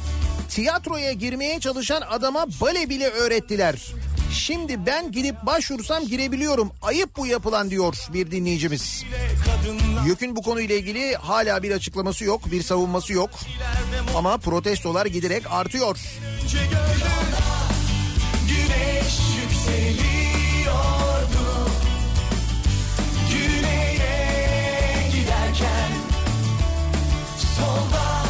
[0.48, 3.86] Tiyatroya girmeye çalışan adama bale bile öğrettiler.
[4.32, 6.70] Şimdi ben gidip başvursam girebiliyorum.
[6.82, 9.04] Ayıp bu yapılan diyor bir dinleyicimiz.
[10.06, 13.30] YÖK'ün bu konuyla ilgili hala bir açıklaması yok, bir savunması yok.
[14.16, 15.98] Ama protestolar giderek artıyor.
[18.48, 20.15] Güneş yükseliyordu
[27.56, 28.24] Solda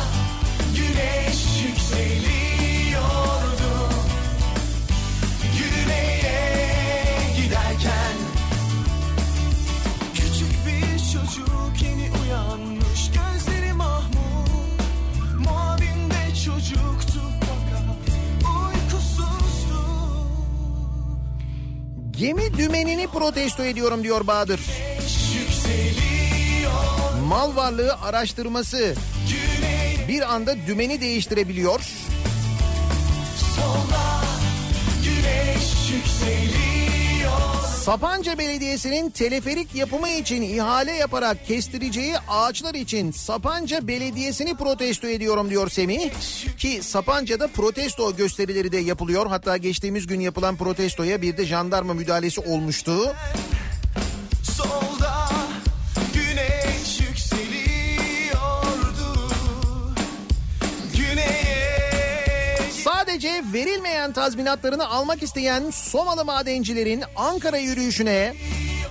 [0.77, 2.95] güneş yükseliyordu.
[5.59, 8.17] Güneye giderken
[10.15, 14.49] Küçük bir çocuk yeni uyanmış Gözleri mahmur.
[15.39, 17.85] Muavin de çocuktu fakat
[18.43, 19.83] uykusuzdu.
[22.11, 24.61] Gemi dümenini protesto ediyorum diyor Bahadır.
[27.29, 28.95] Mal varlığı araştırması
[30.09, 31.81] bir anda dümeni değiştirebiliyor.
[35.93, 45.51] yükseliyor Sapanca Belediyesi'nin teleferik yapımı için ihale yaparak kestireceği ağaçlar için Sapanca Belediyesi'ni protesto ediyorum
[45.51, 46.11] diyor Semih.
[46.59, 49.27] Ki Sapanca'da protesto gösterileri de yapılıyor.
[49.27, 53.15] Hatta geçtiğimiz gün yapılan protestoya bir de jandarma müdahalesi olmuştu.
[63.17, 68.35] Sadece verilmeyen tazminatlarını almak isteyen Somalı madencilerin Ankara yürüyüşüne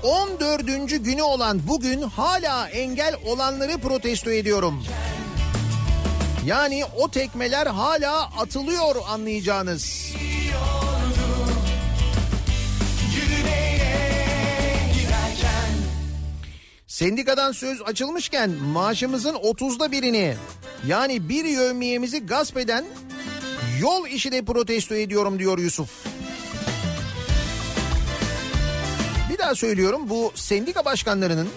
[0.04, 0.66] 14.
[1.06, 4.84] günü olan bugün hala engel olanları protesto ediyorum.
[6.46, 10.14] Yani o tekmeler hala atılıyor anlayacağınız.
[16.88, 20.36] Sendikadan söz açılmışken maaşımızın 30'da birini
[20.88, 22.86] yani bir yövmiyemizi gasp eden
[23.80, 25.90] yol işi de protesto ediyorum diyor Yusuf.
[29.30, 31.48] Bir daha söylüyorum bu sendika başkanlarının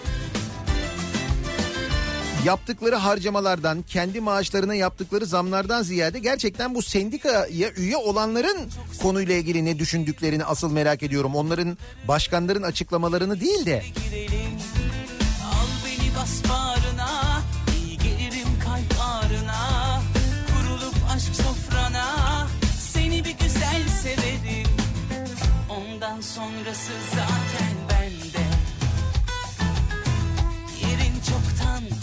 [2.45, 8.69] yaptıkları harcamalardan, kendi maaşlarına yaptıkları zamlardan ziyade gerçekten bu sendikaya üye olanların
[9.01, 11.35] konuyla ilgili ne düşündüklerini asıl merak ediyorum.
[11.35, 11.77] Onların
[12.07, 13.83] başkanların açıklamalarını değil de
[15.45, 17.28] Al beni bas bağrına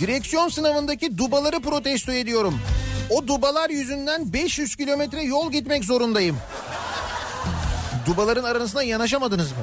[0.07, 2.59] Direksiyon sınavındaki dubaları protesto ediyorum.
[3.11, 6.37] O dubalar yüzünden 500 kilometre yol gitmek zorundayım.
[8.07, 9.59] Dubaların arasına yanaşamadınız mı?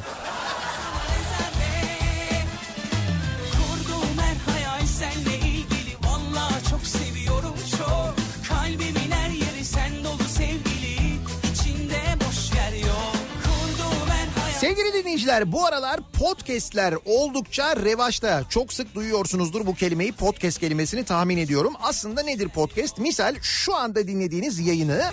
[14.63, 18.43] Sevgili dinleyiciler bu aralar podcastler oldukça revaçta.
[18.49, 21.73] Çok sık duyuyorsunuzdur bu kelimeyi podcast kelimesini tahmin ediyorum.
[21.81, 22.97] Aslında nedir podcast?
[22.97, 25.03] Misal şu anda dinlediğiniz yayını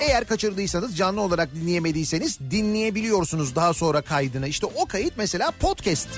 [0.00, 4.48] eğer kaçırdıysanız canlı olarak dinleyemediyseniz dinleyebiliyorsunuz daha sonra kaydını.
[4.48, 6.08] İşte o kayıt mesela podcast.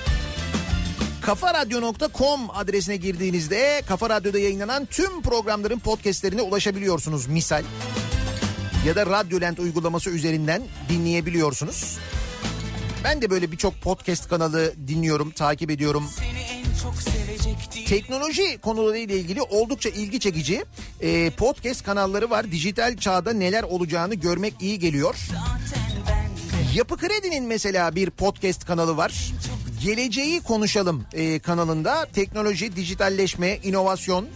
[1.21, 7.63] kafaradyo.com adresine girdiğinizde Kafa Radyo'da yayınlanan tüm programların podcastlerine ulaşabiliyorsunuz misal.
[8.85, 11.97] Ya da Radyolent uygulaması üzerinden dinleyebiliyorsunuz.
[13.03, 16.09] Ben de böyle birçok podcast kanalı dinliyorum, takip ediyorum.
[17.87, 20.65] Teknoloji konuları ile ilgili oldukça ilgi çekici
[21.01, 22.51] e, podcast kanalları var.
[22.51, 25.15] Dijital çağda neler olacağını görmek iyi geliyor.
[26.75, 29.31] Yapı Kredi'nin mesela bir podcast kanalı var.
[29.83, 34.27] Geleceği Konuşalım e, kanalında teknoloji, dijitalleşme, inovasyon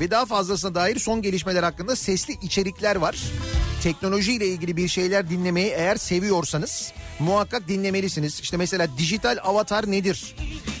[0.00, 3.16] ve daha fazlasına dair son gelişmeler hakkında sesli içerikler var.
[3.82, 8.40] Teknoloji ile ilgili bir şeyler dinlemeyi eğer seviyorsanız muhakkak dinlemelisiniz.
[8.40, 10.36] İşte mesela dijital avatar nedir?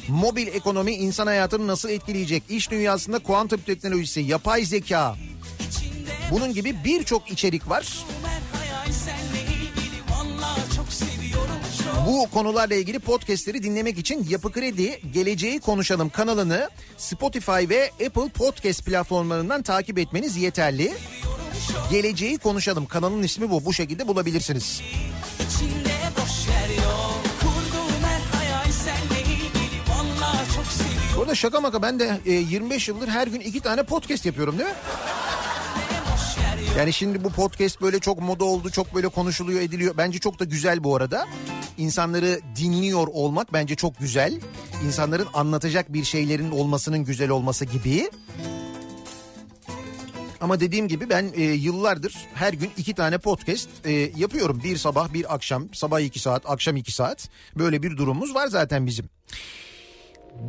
[0.08, 2.42] Mobil ekonomi insan hayatını nasıl etkileyecek?
[2.48, 5.16] İş dünyasında kuantum teknolojisi, yapay zeka.
[6.30, 8.04] Bunun gibi birçok içerik var.
[12.06, 18.84] Bu konularla ilgili podcastleri dinlemek için Yapı Kredi Geleceği Konuşalım kanalını Spotify ve Apple Podcast
[18.86, 20.92] platformlarından takip etmeniz yeterli.
[21.90, 22.86] Geleceği konuşalım.
[22.86, 23.64] Kanalın ismi bu.
[23.64, 24.82] Bu şekilde bulabilirsiniz.
[25.40, 27.24] İçinde boş yer yok
[31.16, 34.58] Bu arada şaka maka ben de e, 25 yıldır her gün iki tane podcast yapıyorum
[34.58, 34.74] değil mi?
[36.78, 39.94] Yani şimdi bu podcast böyle çok moda oldu, çok böyle konuşuluyor, ediliyor.
[39.96, 41.26] Bence çok da güzel bu arada.
[41.78, 44.40] İnsanları dinliyor olmak bence çok güzel.
[44.86, 48.10] İnsanların anlatacak bir şeylerin olmasının güzel olması gibi.
[50.40, 54.60] Ama dediğim gibi ben e, yıllardır her gün iki tane podcast e, yapıyorum.
[54.64, 57.28] Bir sabah bir akşam, sabah iki saat, akşam iki saat.
[57.58, 59.08] Böyle bir durumumuz var zaten bizim.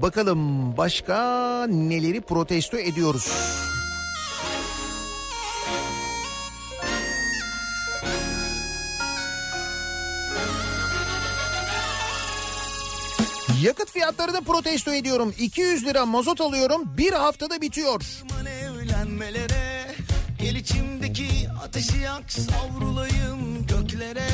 [0.01, 3.31] Bakalım başka neleri protesto ediyoruz?
[13.65, 15.33] Yakıt fiyatlarını protesto ediyorum.
[15.39, 16.97] 200 lira mazot alıyorum.
[16.97, 18.01] Bir haftada bitiyor.
[20.39, 21.27] Gel içimdeki
[21.63, 24.27] ateşi yak savrulayım göklere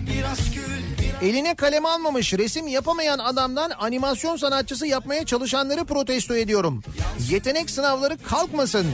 [0.00, 6.82] Biraz gül biraz Eline kalem almamış resim yapamayan adamdan animasyon sanatçısı yapmaya çalışanları protesto ediyorum.
[7.30, 8.86] Yetenek sınavları kalkmasın.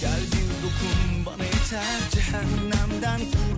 [0.00, 3.57] gel bir dokun bana yeter cehennemden kurtulayım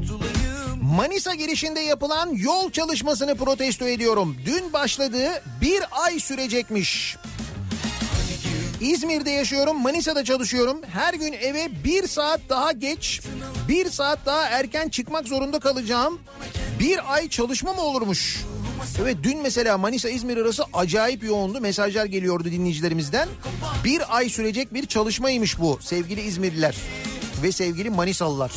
[0.91, 4.37] Manisa girişinde yapılan yol çalışmasını protesto ediyorum.
[4.47, 7.17] Dün başladığı bir ay sürecekmiş.
[8.81, 10.81] İzmir'de yaşıyorum, Manisa'da çalışıyorum.
[10.93, 13.21] Her gün eve bir saat daha geç,
[13.69, 16.21] bir saat daha erken çıkmak zorunda kalacağım.
[16.81, 18.45] Bir ay çalışma mı olurmuş?
[19.03, 21.61] Evet dün mesela Manisa-İzmir arası acayip yoğundu.
[21.61, 23.29] Mesajlar geliyordu dinleyicilerimizden.
[23.85, 26.77] Bir ay sürecek bir çalışmaymış bu sevgili İzmirliler
[27.43, 28.53] ve sevgili Manisalılar.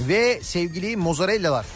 [0.00, 1.66] Ve sevgili mozzarella'lar.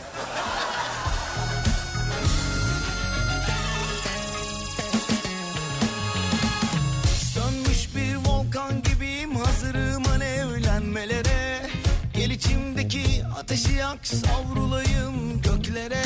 [12.41, 16.05] İçimdeki ateşi yak savrulayım göklere.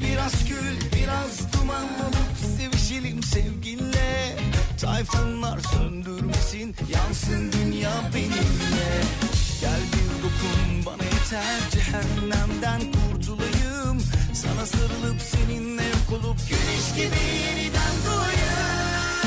[0.00, 4.36] Biraz gül biraz duman olup sevişelim sevginle
[4.80, 9.02] Tayfunlar söndürmesin yansın dünya benimle.
[9.60, 10.07] Gel bir
[11.32, 14.02] yeter cehennemden kurtulayım.
[14.34, 19.18] Sana sarılıp seninle yok olup güneş gibi yeniden doğayım.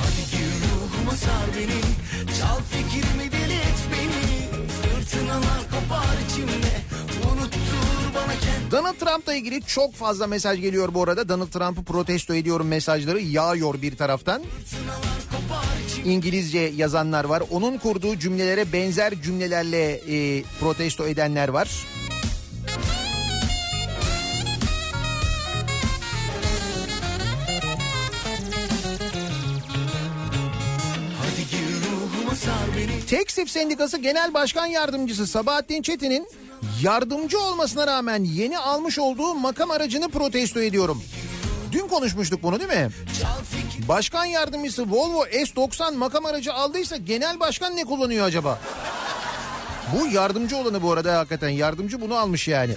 [0.00, 1.80] Hadi gir ruhuma sar beni.
[2.38, 4.68] Çal fikrimi deli et beni.
[4.68, 6.78] Fırtınalar kopar içimde.
[8.70, 11.28] Donald Trump'la ilgili çok fazla mesaj geliyor bu arada.
[11.28, 14.42] Donald Trump'ı protesto ediyorum mesajları yağıyor bir taraftan.
[16.08, 17.42] İngilizce yazanlar var.
[17.50, 21.68] Onun kurduğu cümlelere benzer cümlelerle e, protesto edenler var.
[33.06, 36.28] Tekstif Sendikası Genel Başkan Yardımcısı Sabahattin Çetin'in
[36.82, 41.02] yardımcı olmasına rağmen yeni almış olduğu makam aracını protesto ediyorum.
[41.72, 42.88] Dün konuşmuştuk bunu değil mi?
[43.88, 48.58] Başkan yardımcısı Volvo S90 makam aracı aldıysa genel başkan ne kullanıyor acaba?
[49.94, 52.74] Bu yardımcı olanı bu arada hakikaten yardımcı bunu almış yani.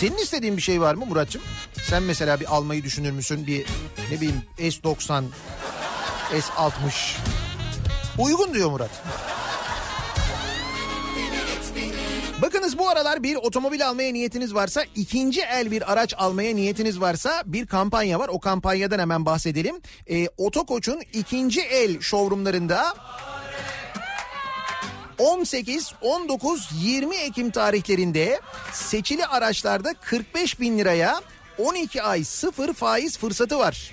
[0.00, 1.42] Senin istediğin bir şey var mı Muratçım?
[1.88, 3.46] Sen mesela bir almayı düşünür müsün?
[3.46, 3.66] Bir
[4.10, 5.24] ne bileyim S90,
[6.32, 7.16] S60.
[8.18, 8.90] Uygun diyor Murat.
[12.62, 17.42] Bakınız bu aralar bir otomobil almaya niyetiniz varsa, ikinci el bir araç almaya niyetiniz varsa
[17.46, 18.28] bir kampanya var.
[18.28, 19.80] O kampanyadan hemen bahsedelim.
[20.10, 22.94] Ee, Otokoç'un ikinci el showroomlarında
[25.18, 28.40] 18, 19, 20 Ekim tarihlerinde
[28.72, 31.20] seçili araçlarda 45 bin liraya
[31.58, 33.92] 12 ay sıfır faiz fırsatı var.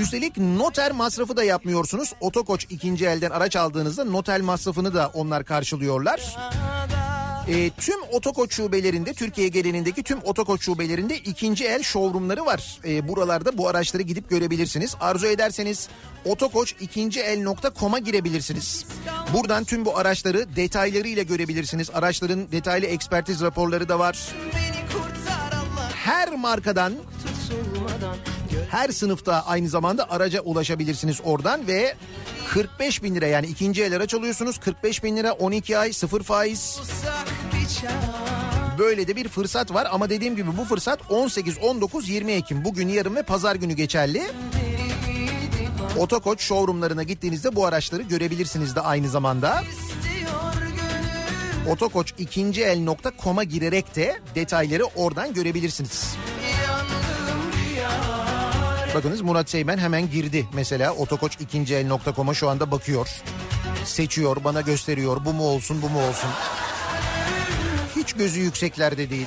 [0.00, 2.12] Üstelik noter masrafı da yapmıyorsunuz.
[2.20, 6.36] Otokoç ikinci elden araç aldığınızda noter masrafını da onlar karşılıyorlar.
[7.48, 12.80] E, tüm otokoç şubelerinde Türkiye genelindeki tüm otokoç şubelerinde ikinci el showroomları var.
[12.84, 14.94] E, buralarda bu araçları gidip görebilirsiniz.
[15.00, 15.88] Arzu ederseniz
[16.24, 18.84] otokoç ikinci el.com'a girebilirsiniz.
[19.32, 21.90] Buradan tüm bu araçları detaylarıyla görebilirsiniz.
[21.94, 24.18] Araçların detaylı ekspertiz raporları da var
[26.06, 26.92] her markadan
[28.70, 31.94] her sınıfta aynı zamanda araca ulaşabilirsiniz oradan ve
[32.48, 34.58] 45 bin lira yani ikinci el araç alıyorsunuz.
[34.58, 36.80] 45 bin lira 12 ay sıfır faiz.
[38.78, 42.64] Böyle de bir fırsat var ama dediğim gibi bu fırsat 18, 19, 20 Ekim.
[42.64, 44.22] Bugün yarın ve pazar günü geçerli.
[45.98, 49.62] Otokoç showroomlarına gittiğinizde bu araçları görebilirsiniz de aynı zamanda.
[49.70, 49.85] Biz
[51.68, 56.16] otokoç2el.com'a girerek de detayları oradan görebilirsiniz.
[58.94, 63.22] Bakınız Murat Seymen hemen girdi mesela otokoç2el.com'a şu anda bakıyor.
[63.84, 66.30] Seçiyor, bana gösteriyor bu mu olsun bu mu olsun.
[67.96, 69.26] Hiç gözü yükseklerde değil.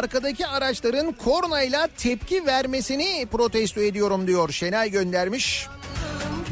[0.00, 5.66] Arkadaki araçların kornayla tepki vermesini protesto ediyorum diyor Şenay göndermiş.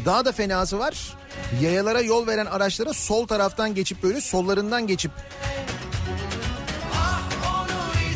[0.05, 1.17] Daha da fenası var.
[1.63, 5.11] Yayalara yol veren araçlara sol taraftan geçip böyle sollarından geçip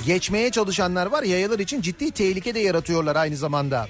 [0.07, 1.23] geçmeye çalışanlar var.
[1.23, 3.89] Yayalar için ciddi tehlike de yaratıyorlar aynı zamanda.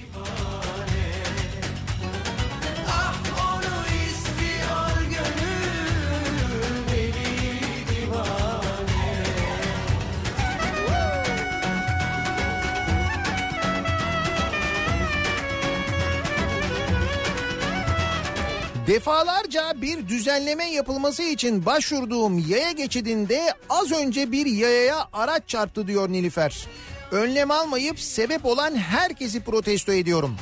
[18.93, 26.09] Defalarca bir düzenleme yapılması için başvurduğum yaya geçidinde az önce bir yayaya araç çarptı diyor
[26.09, 26.66] Nilüfer.
[27.10, 30.36] Önlem almayıp sebep olan herkesi protesto ediyorum.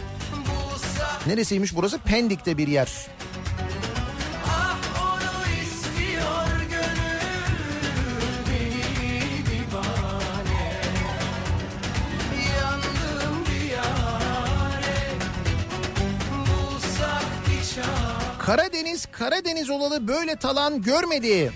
[1.27, 1.98] Neresiymiş burası?
[1.98, 3.06] Pendik'te bir yer.
[18.51, 21.52] Karadeniz Karadeniz olalı böyle talan görmedi.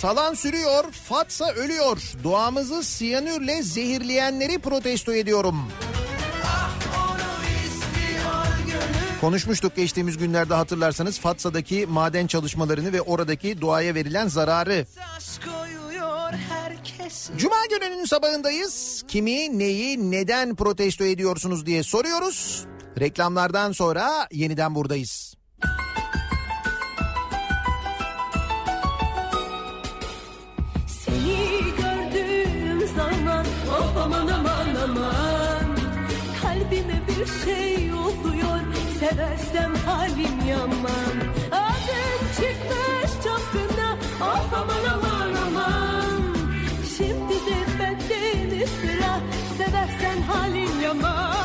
[0.00, 2.12] Talan sürüyor, Fatsa ölüyor.
[2.24, 5.56] Doğamızı siyanürle zehirleyenleri protesto ediyorum.
[9.20, 14.86] Konuşmuştuk geçtiğimiz günlerde hatırlarsanız Fatsa'daki maden çalışmalarını ve oradaki doğaya verilen zararı.
[17.36, 19.04] Cuma gününün sabahındayız.
[19.08, 22.64] Kimi, neyi, neden protesto ediyorsunuz diye soruyoruz.
[23.00, 25.27] Reklamlardan sonra yeniden buradayız.
[39.00, 41.16] Seversem halim yaman.
[41.52, 46.22] Adın çıkmış çapkına of aman aman aman.
[46.96, 49.20] Şimdi de benden sıra
[49.58, 51.37] seversen halim yaman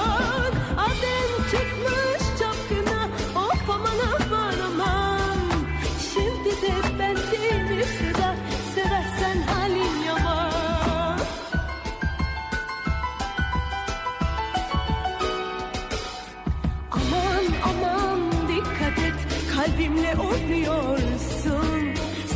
[19.93, 21.93] kalbimle oynuyorsun.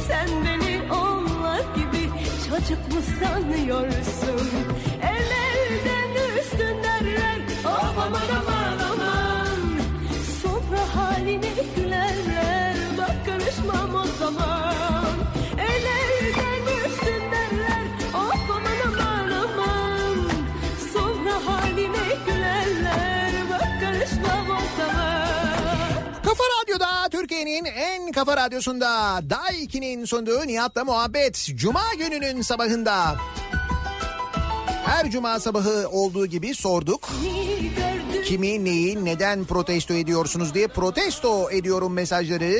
[0.07, 2.09] Sen beni onlar gibi
[2.49, 4.49] çocuk mu sanıyorsun?
[5.01, 9.59] El elden üstün derler of aman aman aman.
[10.41, 12.75] Sonra haline gülerler.
[12.97, 14.97] Bak karışmam o zaman
[27.48, 33.15] Türkiye'nin en kafa radyosunda Daiki'nin sunduğu Nihat'la muhabbet Cuma gününün sabahında
[34.86, 37.10] her cuma sabahı olduğu gibi sorduk.
[38.26, 42.60] Kimi, neyi, neden protesto ediyorsunuz diye protesto ediyorum mesajları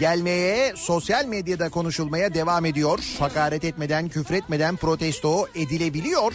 [0.00, 2.98] gelmeye, sosyal medyada konuşulmaya devam ediyor.
[3.18, 6.32] Hakaret etmeden, küfretmeden protesto edilebiliyor.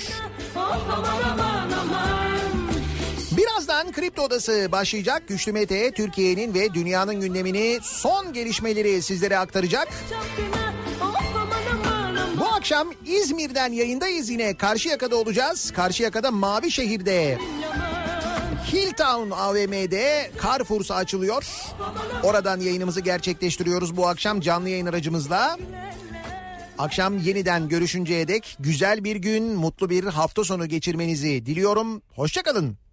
[3.45, 5.27] Birazdan Kripto Odası başlayacak.
[5.27, 9.87] Güçlü Mete Türkiye'nin ve dünyanın gündemini son gelişmeleri sizlere aktaracak.
[12.39, 14.57] Bu akşam İzmir'den yayındayız yine.
[14.57, 15.71] Karşıyaka'da olacağız.
[15.71, 17.37] Karşıyaka'da Mavi Şehir'de.
[18.73, 21.45] Hilltown AVM'de Carrefour'sa açılıyor.
[22.23, 25.57] Oradan yayınımızı gerçekleştiriyoruz bu akşam canlı yayın aracımızla.
[26.77, 32.01] Akşam yeniden görüşünceye dek güzel bir gün, mutlu bir hafta sonu geçirmenizi diliyorum.
[32.15, 32.84] Hoşçakalın.